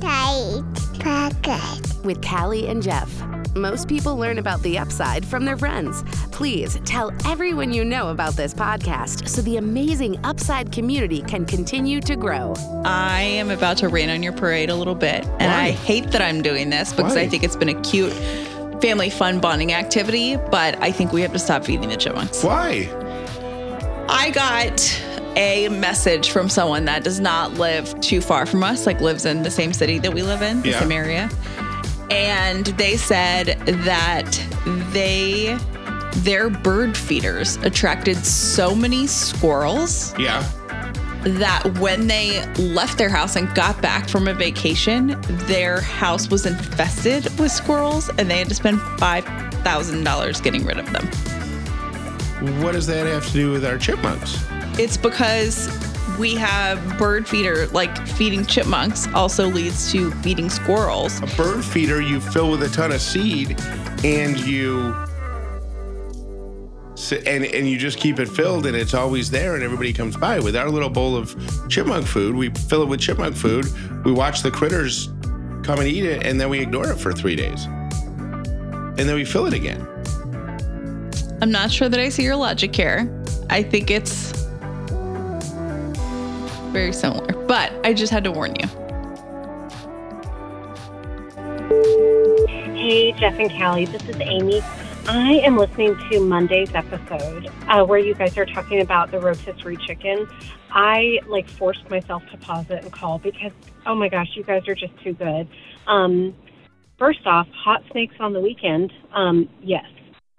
Update 0.00 1.00
Pocket. 1.00 2.04
with 2.04 2.22
Callie 2.22 2.68
and 2.68 2.82
Jeff. 2.82 3.10
Most 3.54 3.88
people 3.88 4.16
learn 4.16 4.38
about 4.38 4.62
the 4.62 4.78
upside 4.78 5.24
from 5.24 5.44
their 5.44 5.56
friends. 5.56 6.04
Please 6.30 6.78
tell 6.84 7.12
everyone 7.26 7.72
you 7.72 7.84
know 7.84 8.08
about 8.08 8.34
this 8.34 8.54
podcast 8.54 9.28
so 9.28 9.42
the 9.42 9.56
amazing 9.56 10.18
upside 10.24 10.70
community 10.70 11.22
can 11.22 11.44
continue 11.44 12.00
to 12.02 12.14
grow. 12.14 12.54
I 12.84 13.22
am 13.22 13.50
about 13.50 13.78
to 13.78 13.88
rain 13.88 14.10
on 14.10 14.22
your 14.22 14.32
parade 14.32 14.70
a 14.70 14.74
little 14.74 14.94
bit. 14.94 15.24
And 15.24 15.50
Why? 15.50 15.66
I 15.66 15.70
hate 15.70 16.10
that 16.12 16.22
I'm 16.22 16.42
doing 16.42 16.70
this 16.70 16.92
because 16.92 17.14
Why? 17.14 17.22
I 17.22 17.28
think 17.28 17.42
it's 17.42 17.56
been 17.56 17.70
a 17.70 17.80
cute 17.82 18.12
family 18.80 19.10
fun 19.10 19.40
bonding 19.40 19.72
activity, 19.72 20.36
but 20.36 20.80
I 20.80 20.92
think 20.92 21.12
we 21.12 21.22
have 21.22 21.32
to 21.32 21.38
stop 21.38 21.64
feeding 21.64 21.88
the 21.88 21.96
chipmunks. 21.96 22.44
Why? 22.44 22.88
I 24.08 24.30
got 24.30 24.78
a 25.36 25.68
message 25.68 26.30
from 26.30 26.48
someone 26.48 26.84
that 26.86 27.04
does 27.04 27.20
not 27.20 27.54
live 27.54 27.98
too 28.00 28.20
far 28.20 28.46
from 28.46 28.62
us, 28.64 28.86
like 28.86 29.00
lives 29.00 29.24
in 29.24 29.42
the 29.42 29.50
same 29.50 29.72
city 29.72 29.98
that 29.98 30.12
we 30.12 30.22
live 30.22 30.42
in, 30.42 30.62
the 30.62 30.70
Yeah. 30.70 30.80
same 30.80 30.92
area. 30.92 31.30
And 32.10 32.66
they 32.78 32.96
said 32.96 33.58
that 33.84 34.40
they 34.92 35.56
their 36.24 36.50
bird 36.50 36.96
feeders 36.96 37.56
attracted 37.62 38.16
so 38.24 38.74
many 38.74 39.06
squirrels 39.06 40.14
Yeah. 40.18 40.42
that 41.22 41.62
when 41.78 42.06
they 42.08 42.44
left 42.56 42.98
their 42.98 43.10
house 43.10 43.36
and 43.36 43.54
got 43.54 43.80
back 43.82 44.08
from 44.08 44.26
a 44.26 44.34
vacation, 44.34 45.16
their 45.46 45.80
house 45.80 46.28
was 46.28 46.44
infested 46.46 47.28
with 47.38 47.52
squirrels 47.52 48.10
and 48.18 48.28
they 48.28 48.38
had 48.38 48.48
to 48.48 48.54
spend 48.54 48.80
$5,000 48.98 50.40
getting 50.40 50.64
rid 50.64 50.78
of 50.78 50.90
them. 50.92 51.06
What 52.62 52.72
does 52.72 52.86
that 52.86 53.06
have 53.06 53.26
to 53.26 53.32
do 53.32 53.50
with 53.52 53.64
our 53.64 53.78
chipmunks? 53.78 54.38
It's 54.78 54.96
because 54.96 55.68
we 56.18 56.34
have 56.36 56.98
bird 56.98 57.26
feeder, 57.26 57.66
like 57.68 58.06
feeding 58.06 58.44
chipmunks 58.46 59.06
also 59.08 59.48
leads 59.48 59.90
to 59.92 60.10
feeding 60.22 60.48
squirrels. 60.48 61.20
A 61.20 61.26
bird 61.36 61.64
feeder 61.64 62.00
you 62.00 62.20
fill 62.20 62.50
with 62.50 62.62
a 62.62 62.68
ton 62.68 62.92
of 62.92 63.00
seed 63.00 63.60
and 64.04 64.38
you 64.38 64.94
and 67.26 67.44
and 67.44 67.68
you 67.68 67.78
just 67.78 67.98
keep 67.98 68.18
it 68.18 68.28
filled 68.28 68.66
and 68.66 68.76
it's 68.76 68.92
always 68.92 69.30
there 69.30 69.54
and 69.54 69.62
everybody 69.62 69.92
comes 69.92 70.16
by 70.16 70.38
with 70.40 70.56
our 70.56 70.68
little 70.68 70.90
bowl 70.90 71.16
of 71.16 71.34
chipmunk 71.68 72.04
food 72.04 72.34
we 72.34 72.50
fill 72.50 72.82
it 72.82 72.88
with 72.88 73.00
chipmunk 73.00 73.36
food 73.36 73.64
we 74.04 74.12
watch 74.12 74.42
the 74.42 74.50
critters 74.50 75.08
come 75.62 75.78
and 75.78 75.86
eat 75.86 76.04
it 76.04 76.26
and 76.26 76.40
then 76.40 76.48
we 76.48 76.58
ignore 76.58 76.90
it 76.90 76.96
for 76.96 77.12
three 77.12 77.36
days 77.36 77.66
and 77.66 78.98
then 78.98 79.14
we 79.14 79.24
fill 79.24 79.46
it 79.46 79.54
again 79.54 79.86
I'm 81.40 81.52
not 81.52 81.70
sure 81.70 81.88
that 81.88 82.00
I 82.00 82.08
see 82.08 82.24
your 82.24 82.36
logic 82.36 82.74
here. 82.74 83.08
I 83.48 83.62
think 83.62 83.90
it's 83.90 84.32
very 86.68 86.92
similar, 86.92 87.32
but 87.46 87.72
I 87.84 87.92
just 87.92 88.12
had 88.12 88.24
to 88.24 88.32
warn 88.32 88.54
you. 88.56 88.66
Hey, 92.74 93.12
Jeff 93.12 93.38
and 93.38 93.50
Callie, 93.50 93.86
this 93.86 94.02
is 94.08 94.16
Amy. 94.20 94.62
I 95.06 95.40
am 95.44 95.56
listening 95.56 95.96
to 96.10 96.20
Monday's 96.20 96.74
episode 96.74 97.50
uh, 97.66 97.84
where 97.84 97.98
you 97.98 98.14
guys 98.14 98.36
are 98.36 98.44
talking 98.44 98.82
about 98.82 99.10
the 99.10 99.18
rotisserie 99.18 99.78
chicken. 99.78 100.28
I 100.70 101.20
like 101.26 101.48
forced 101.48 101.88
myself 101.88 102.22
to 102.30 102.36
pause 102.36 102.66
it 102.68 102.82
and 102.82 102.92
call 102.92 103.18
because, 103.18 103.52
oh 103.86 103.94
my 103.94 104.08
gosh, 104.08 104.28
you 104.34 104.44
guys 104.44 104.68
are 104.68 104.74
just 104.74 104.92
too 105.02 105.14
good. 105.14 105.48
Um, 105.86 106.34
first 106.98 107.26
off, 107.26 107.48
hot 107.48 107.82
snakes 107.90 108.16
on 108.20 108.34
the 108.34 108.40
weekend. 108.40 108.92
Um, 109.14 109.48
yes, 109.62 109.86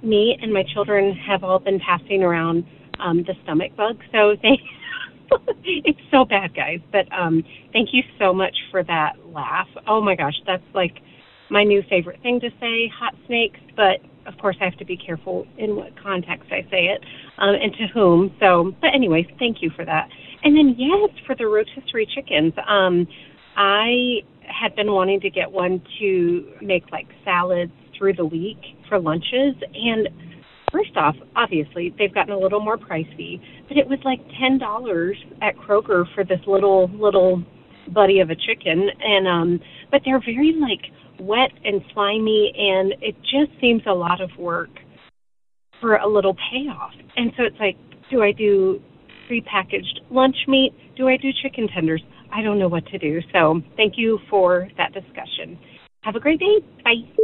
me 0.04 0.38
and 0.40 0.54
my 0.54 0.64
children 0.64 1.14
have 1.14 1.44
all 1.44 1.60
been 1.60 1.80
passing 1.80 2.22
around 2.22 2.64
um, 3.00 3.24
the 3.24 3.34
stomach 3.44 3.76
bug, 3.76 3.98
so 4.12 4.36
they. 4.44 4.60
it's 5.64 6.00
so 6.12 6.26
bad, 6.26 6.56
guys. 6.56 6.80
But 6.92 7.12
um, 7.14 7.44
thank 7.74 7.90
you 7.94 8.04
so 8.18 8.34
much 8.34 8.56
for 8.72 8.84
that 8.84 9.14
laugh. 9.26 9.68
Oh 9.88 10.02
my 10.02 10.16
gosh, 10.16 10.36
that's 10.46 10.64
like 10.74 10.98
my 11.50 11.64
new 11.64 11.84
favorite 11.90 12.22
thing 12.22 12.40
to 12.42 12.50
say, 12.60 12.92
hot 12.98 13.16
snakes, 13.26 13.60
but 13.76 14.00
of 14.28 14.38
course 14.40 14.56
I 14.62 14.66
have 14.66 14.78
to 14.78 14.86
be 14.86 14.98
careful 14.98 15.46
in 15.58 15.76
what 15.76 16.00
context 16.02 16.52
I 16.52 16.62
say 16.70 16.86
it 16.86 17.04
um, 17.38 17.56
and 17.56 17.74
to 17.74 17.88
whom. 17.94 18.36
So, 18.40 18.74
but 18.82 18.94
anyways, 18.94 19.26
thank 19.40 19.58
you 19.62 19.72
for 19.76 19.86
that. 19.86 20.08
And 20.44 20.56
then 20.56 20.76
yes, 20.78 21.10
for 21.26 21.36
the 21.36 21.48
rotisserie 21.48 22.08
chickens, 22.14 22.54
um, 22.68 23.08
I 23.56 24.22
had 24.46 24.76
been 24.76 24.92
wanting 24.92 25.20
to 25.22 25.30
get 25.30 25.52
one 25.52 25.82
to 26.00 26.54
make 26.62 26.92
like 26.92 27.08
salads 27.24 27.72
through 27.98 28.14
the 28.14 28.26
week 28.26 28.60
for 28.88 29.00
lunches 29.00 29.56
and 29.74 30.08
First 30.72 30.96
off, 30.96 31.16
obviously 31.36 31.94
they've 31.98 32.14
gotten 32.14 32.34
a 32.34 32.40
little 32.40 32.60
more 32.60 32.78
pricey, 32.78 33.42
but 33.68 33.78
it 33.78 33.88
was 33.88 34.00
like 34.06 34.20
ten 34.40 34.58
dollars 34.58 35.18
at 35.42 35.56
Kroger 35.56 36.04
for 36.14 36.24
this 36.24 36.40
little 36.48 36.90
little 36.94 37.44
buddy 37.94 38.20
of 38.20 38.30
a 38.30 38.36
chicken, 38.36 38.88
and 39.02 39.28
um, 39.28 39.60
but 39.92 40.02
they're 40.06 40.20
very 40.20 40.54
like 40.60 40.92
wet 41.20 41.52
and 41.64 41.82
slimy, 41.94 42.54
and 42.58 42.94
it 43.02 43.16
just 43.22 43.60
seems 43.60 43.82
a 43.88 43.94
lot 43.94 44.22
of 44.22 44.30
work 44.38 44.70
for 45.82 45.96
a 45.96 46.08
little 46.08 46.36
payoff. 46.52 46.92
And 47.16 47.32
so 47.38 47.44
it's 47.44 47.60
like, 47.60 47.78
do 48.12 48.22
I 48.22 48.32
do 48.32 48.82
prepackaged 49.30 50.12
lunch 50.12 50.36
meat? 50.48 50.74
Do 50.96 51.08
I 51.08 51.18
do 51.18 51.30
chicken 51.42 51.68
tenders? 51.74 52.02
I 52.34 52.42
don't 52.42 52.60
know 52.60 52.68
what 52.68 52.86
to 52.88 52.98
do. 52.98 53.20
So 53.34 53.62
thank 53.76 53.94
you 53.98 54.20
for 54.30 54.68
that 54.78 54.94
discussion. 54.94 55.58
Have 56.04 56.16
a 56.16 56.20
great 56.20 56.40
day. 56.40 56.60
Bye. 56.84 57.19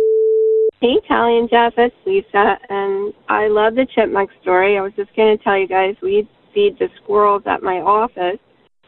Hey, 0.86 1.02
and 1.10 1.50
Jeff, 1.50 1.74
it's 1.78 1.96
Lisa, 2.06 2.60
and 2.70 3.12
I 3.28 3.48
love 3.48 3.74
the 3.74 3.88
chipmunk 3.96 4.30
story. 4.44 4.78
I 4.78 4.82
was 4.82 4.94
just 4.96 5.16
going 5.16 5.36
to 5.36 5.44
tell 5.44 5.58
you 5.58 5.68
guys 5.68 5.96
we 6.00 6.30
feed 6.54 6.78
the 6.78 6.90
squirrels 7.02 7.42
at 7.48 7.64
my 7.64 7.78
office 7.78 8.38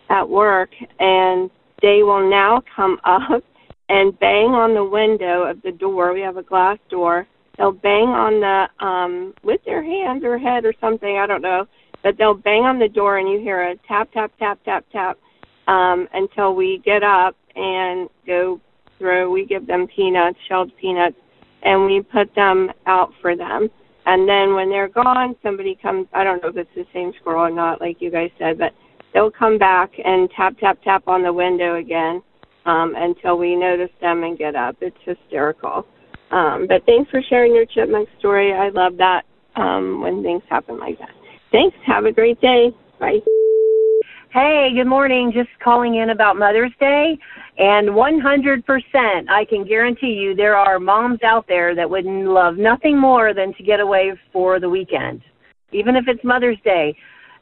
at 0.07 0.29
work, 0.29 0.69
and 0.99 1.49
they 1.81 2.03
will 2.03 2.29
now 2.29 2.61
come 2.75 2.99
up 3.03 3.43
and 3.89 4.19
bang 4.19 4.51
on 4.51 4.75
the 4.75 4.83
window 4.83 5.41
of 5.41 5.59
the 5.63 5.71
door. 5.71 6.13
We 6.13 6.21
have 6.21 6.37
a 6.37 6.43
glass 6.43 6.77
door. 6.91 7.25
They'll 7.57 7.71
bang 7.71 8.09
on 8.09 8.41
the 8.41 8.85
um 8.85 9.33
with 9.43 9.61
their 9.65 9.83
hands 9.83 10.23
or 10.23 10.37
head 10.37 10.65
or 10.65 10.75
something, 10.79 11.17
I 11.17 11.25
don't 11.25 11.41
know, 11.41 11.65
but 12.03 12.15
they'll 12.19 12.35
bang 12.35 12.61
on 12.61 12.77
the 12.77 12.89
door, 12.89 13.17
and 13.17 13.27
you 13.27 13.39
hear 13.39 13.71
a 13.71 13.75
tap, 13.87 14.11
tap, 14.13 14.31
tap, 14.37 14.59
tap, 14.65 14.85
tap 14.91 15.17
um, 15.67 16.07
until 16.13 16.53
we 16.53 16.79
get 16.85 17.01
up 17.01 17.35
and 17.55 18.07
go 18.27 18.61
through. 18.99 19.31
We 19.31 19.47
give 19.47 19.65
them 19.65 19.87
peanuts, 19.95 20.37
shelled 20.47 20.71
peanuts 20.79 21.15
and 21.63 21.85
we 21.85 22.01
put 22.01 22.33
them 22.35 22.71
out 22.85 23.11
for 23.21 23.35
them. 23.35 23.69
And 24.05 24.27
then 24.27 24.55
when 24.55 24.69
they're 24.69 24.87
gone, 24.87 25.35
somebody 25.43 25.77
comes. 25.81 26.07
I 26.13 26.23
don't 26.23 26.41
know 26.41 26.49
if 26.49 26.57
it's 26.57 26.69
the 26.75 26.85
same 26.93 27.11
squirrel 27.19 27.43
or 27.43 27.51
not, 27.51 27.81
like 27.81 27.97
you 27.99 28.09
guys 28.09 28.29
said, 28.39 28.57
but 28.57 28.71
they'll 29.13 29.31
come 29.31 29.57
back 29.57 29.91
and 30.03 30.29
tap, 30.35 30.57
tap, 30.59 30.79
tap 30.83 31.07
on 31.07 31.23
the 31.23 31.33
window 31.33 31.75
again 31.75 32.21
um, 32.65 32.93
until 32.95 33.37
we 33.37 33.55
notice 33.55 33.91
them 33.99 34.23
and 34.23 34.37
get 34.37 34.55
up. 34.55 34.77
It's 34.81 34.95
hysterical. 35.03 35.85
Um, 36.31 36.67
but 36.67 36.85
thanks 36.85 37.09
for 37.11 37.21
sharing 37.29 37.53
your 37.53 37.65
chipmunk 37.65 38.09
story. 38.19 38.53
I 38.53 38.69
love 38.69 38.97
that 38.97 39.23
um, 39.55 40.01
when 40.01 40.23
things 40.23 40.43
happen 40.49 40.77
like 40.79 40.99
that. 40.99 41.11
Thanks. 41.51 41.75
Have 41.85 42.05
a 42.05 42.11
great 42.11 42.39
day. 42.41 42.71
Bye. 42.99 43.19
Hey, 44.33 44.71
good 44.75 44.87
morning. 44.87 45.31
Just 45.33 45.47
calling 45.63 45.95
in 45.95 46.09
about 46.09 46.35
Mother's 46.35 46.73
Day. 46.81 47.17
And 47.57 47.87
100%, 47.87 48.63
I 49.29 49.45
can 49.45 49.65
guarantee 49.65 50.07
you 50.07 50.35
there 50.35 50.57
are 50.57 50.79
moms 50.79 51.19
out 51.23 51.45
there 51.47 51.73
that 51.73 51.89
would 51.89 52.03
love 52.03 52.57
nothing 52.57 52.99
more 52.99 53.33
than 53.33 53.53
to 53.53 53.63
get 53.63 53.79
away 53.79 54.11
for 54.33 54.59
the 54.59 54.69
weekend, 54.69 55.21
even 55.71 55.95
if 55.95 56.05
it's 56.07 56.23
Mother's 56.25 56.57
Day. 56.65 56.93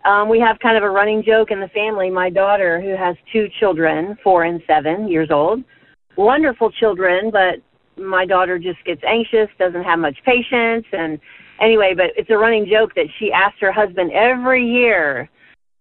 Um, 0.05 0.29
we 0.29 0.39
have 0.39 0.59
kind 0.59 0.77
of 0.77 0.83
a 0.83 0.89
running 0.89 1.23
joke 1.25 1.49
in 1.49 1.59
the 1.59 1.69
family. 1.69 2.11
My 2.11 2.29
daughter, 2.29 2.79
who 2.79 2.95
has 2.95 3.15
two 3.33 3.47
children, 3.59 4.15
four 4.23 4.43
and 4.43 4.61
seven 4.67 5.07
years 5.07 5.29
old, 5.31 5.63
wonderful 6.17 6.69
children, 6.71 7.31
but 7.31 7.55
my 8.01 8.27
daughter 8.27 8.59
just 8.59 8.83
gets 8.85 9.01
anxious, 9.03 9.49
doesn't 9.57 9.83
have 9.83 9.97
much 9.97 10.17
patience. 10.23 10.85
And 10.91 11.19
anyway, 11.59 11.95
but 11.97 12.11
it's 12.15 12.29
a 12.29 12.37
running 12.37 12.67
joke 12.71 12.93
that 12.93 13.07
she 13.17 13.31
asks 13.31 13.57
her 13.61 13.71
husband 13.71 14.11
every 14.11 14.63
year 14.63 15.31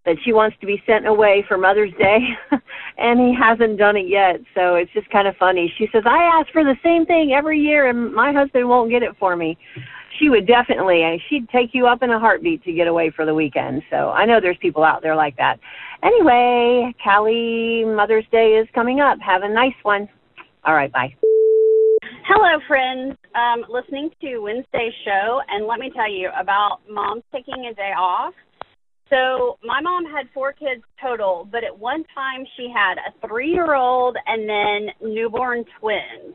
that 0.07 0.17
she 0.25 0.33
wants 0.33 0.57
to 0.61 0.67
be 0.67 0.83
sent 0.87 1.07
away 1.07 1.45
for 1.49 1.57
Mother's 1.57 1.93
Day, 1.99 2.19
and 2.99 3.19
he 3.19 3.35
hasn't 3.35 3.79
done 3.79 3.97
it 3.97 4.07
yet. 4.09 4.37
So 4.55 4.75
it's 4.75 4.93
just 4.93 5.09
kind 5.11 5.27
of 5.27 5.35
funny. 5.37 5.73
She 5.79 5.89
says, 5.93 6.03
I 6.07 6.39
ask 6.39 6.53
for 6.53 6.63
the 6.63 6.77
same 6.83 7.07
thing 7.07 7.33
every 7.37 7.59
year, 7.59 7.89
and 7.89 8.15
my 8.15 8.33
husband 8.33 8.69
won't 8.69 8.91
get 8.91 9.03
it 9.03 9.17
for 9.19 9.35
me. 9.37 9.57
She 10.19 10.29
would 10.29 10.47
definitely, 10.47 11.03
and 11.03 11.21
she'd 11.29 11.49
take 11.49 11.71
you 11.73 11.87
up 11.87 12.03
in 12.03 12.11
a 12.11 12.21
heartbeat 12.21 12.63
to 12.65 12.73
get 12.73 12.87
away 12.87 13.11
for 13.11 13.27
the 13.27 13.35
weekend. 13.35 13.83
So 13.91 14.11
I 14.11 14.27
know 14.27 14.41
there's 14.41 14.59
people 14.61 14.85
out 14.85 15.03
there 15.03 15.17
like 15.17 15.37
that. 15.39 15.59
Anyway, 16.03 16.95
Callie, 17.03 17.85
Mother's 17.85 18.27
Day 18.31 18.61
is 18.61 18.69
coming 18.75 19.01
up. 19.01 19.19
Have 19.19 19.43
a 19.43 19.49
nice 19.49 19.75
one. 19.83 20.09
All 20.65 20.75
right, 20.75 20.93
bye. 20.93 21.15
Hello, 22.27 22.59
friends. 22.69 23.17
Um, 23.35 23.65
listening 23.69 24.11
to 24.21 24.39
Wednesday's 24.39 24.93
show, 25.05 25.41
and 25.49 25.67
let 25.67 25.79
me 25.79 25.91
tell 25.95 26.11
you 26.11 26.31
about 26.39 26.79
moms 26.89 27.23
taking 27.33 27.67
a 27.71 27.75
day 27.75 27.93
off. 27.99 28.35
So, 29.15 29.59
my 29.63 29.81
mom 29.81 30.05
had 30.07 30.27
four 30.35 30.53
kids 30.53 30.83
total, 31.01 31.49
but 31.53 31.63
at 31.63 31.79
one 31.79 32.03
time 32.17 32.45
she 32.57 32.67
had 32.75 32.95
a 32.99 33.29
three 33.29 33.51
year 33.51 33.77
old 33.77 34.17
and 34.27 34.49
then 34.49 35.13
newborn 35.15 35.65
twins. 35.79 36.35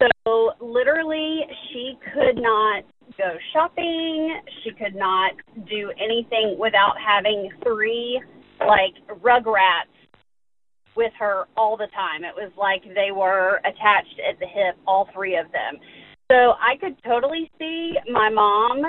So, 0.00 0.52
literally, 0.58 1.40
she 1.70 1.98
could 2.14 2.36
not 2.36 2.84
go 3.18 3.36
shopping. 3.52 4.40
She 4.64 4.70
could 4.70 4.94
not 4.94 5.32
do 5.68 5.92
anything 6.02 6.56
without 6.58 6.94
having 6.98 7.50
three, 7.62 8.22
like, 8.60 8.94
rugrats 9.20 9.92
with 10.96 11.12
her 11.18 11.44
all 11.58 11.76
the 11.76 11.88
time. 11.94 12.24
It 12.24 12.34
was 12.34 12.52
like 12.56 12.82
they 12.94 13.10
were 13.12 13.60
attached 13.66 14.18
at 14.26 14.38
the 14.40 14.46
hip, 14.46 14.76
all 14.86 15.10
three 15.12 15.36
of 15.36 15.52
them. 15.52 15.78
So 16.30 16.54
I 16.56 16.78
could 16.80 16.96
totally 17.04 17.50
see 17.58 17.92
my 18.10 18.30
mom 18.30 18.82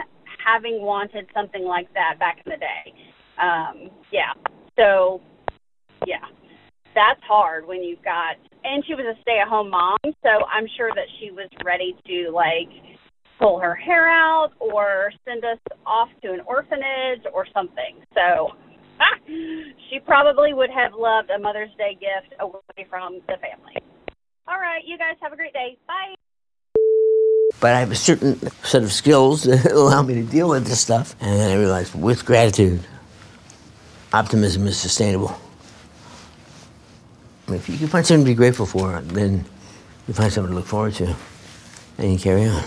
having 0.45 0.81
wanted 0.81 1.27
something 1.33 1.63
like 1.63 1.93
that 1.95 2.17
back 2.17 2.37
in 2.45 2.51
the 2.51 2.57
day. 2.57 3.08
Um, 3.39 3.89
yeah. 4.11 4.33
So, 4.77 5.21
yeah, 6.05 6.25
that's 6.95 7.21
hard 7.23 7.67
when 7.67 7.83
you've 7.83 8.03
got, 8.03 8.35
and 8.63 8.83
she 8.85 8.93
was 8.95 9.05
a 9.05 9.19
stay 9.21 9.39
at 9.41 9.47
home 9.47 9.69
mom, 9.69 9.97
so 10.03 10.29
I'm 10.51 10.67
sure 10.77 10.89
that 10.95 11.07
she 11.19 11.31
was 11.31 11.49
ready 11.63 11.95
to 12.07 12.31
like 12.31 12.69
pull 13.39 13.59
her 13.59 13.75
hair 13.75 14.09
out 14.09 14.51
or 14.59 15.11
send 15.25 15.43
us 15.45 15.59
off 15.85 16.09
to 16.23 16.33
an 16.33 16.41
orphanage 16.41 17.23
or 17.33 17.45
something. 17.53 18.03
So, 18.13 18.51
she 19.89 19.99
probably 20.05 20.53
would 20.53 20.69
have 20.69 20.93
loved 20.97 21.29
a 21.29 21.39
Mother's 21.39 21.71
Day 21.77 21.97
gift 21.99 22.33
away 22.39 22.85
from 22.89 23.21
the 23.27 23.35
family. 23.37 23.77
All 24.47 24.59
right, 24.59 24.81
you 24.85 24.97
guys 24.97 25.15
have 25.21 25.31
a 25.31 25.35
great 25.35 25.53
day. 25.53 25.77
Bye. 25.87 26.15
But 27.59 27.73
I 27.75 27.79
have 27.79 27.91
a 27.91 27.95
certain 27.95 28.39
set 28.63 28.83
of 28.83 28.91
skills 28.91 29.43
that 29.43 29.71
allow 29.71 30.01
me 30.01 30.15
to 30.15 30.23
deal 30.23 30.49
with 30.49 30.65
this 30.65 30.79
stuff. 30.79 31.15
And 31.19 31.39
then 31.39 31.51
I 31.51 31.55
realized 31.55 31.93
with 31.93 32.25
gratitude, 32.25 32.81
optimism 34.13 34.67
is 34.67 34.77
sustainable. 34.77 35.39
If 37.47 37.67
you 37.67 37.77
can 37.77 37.87
find 37.87 38.05
something 38.05 38.25
to 38.25 38.31
be 38.31 38.35
grateful 38.35 38.65
for, 38.65 39.01
then 39.01 39.45
you 40.07 40.13
find 40.13 40.31
something 40.31 40.51
to 40.51 40.55
look 40.55 40.67
forward 40.67 40.93
to, 40.95 41.15
and 41.97 42.13
you 42.13 42.19
carry 42.19 42.45
on. 42.45 42.63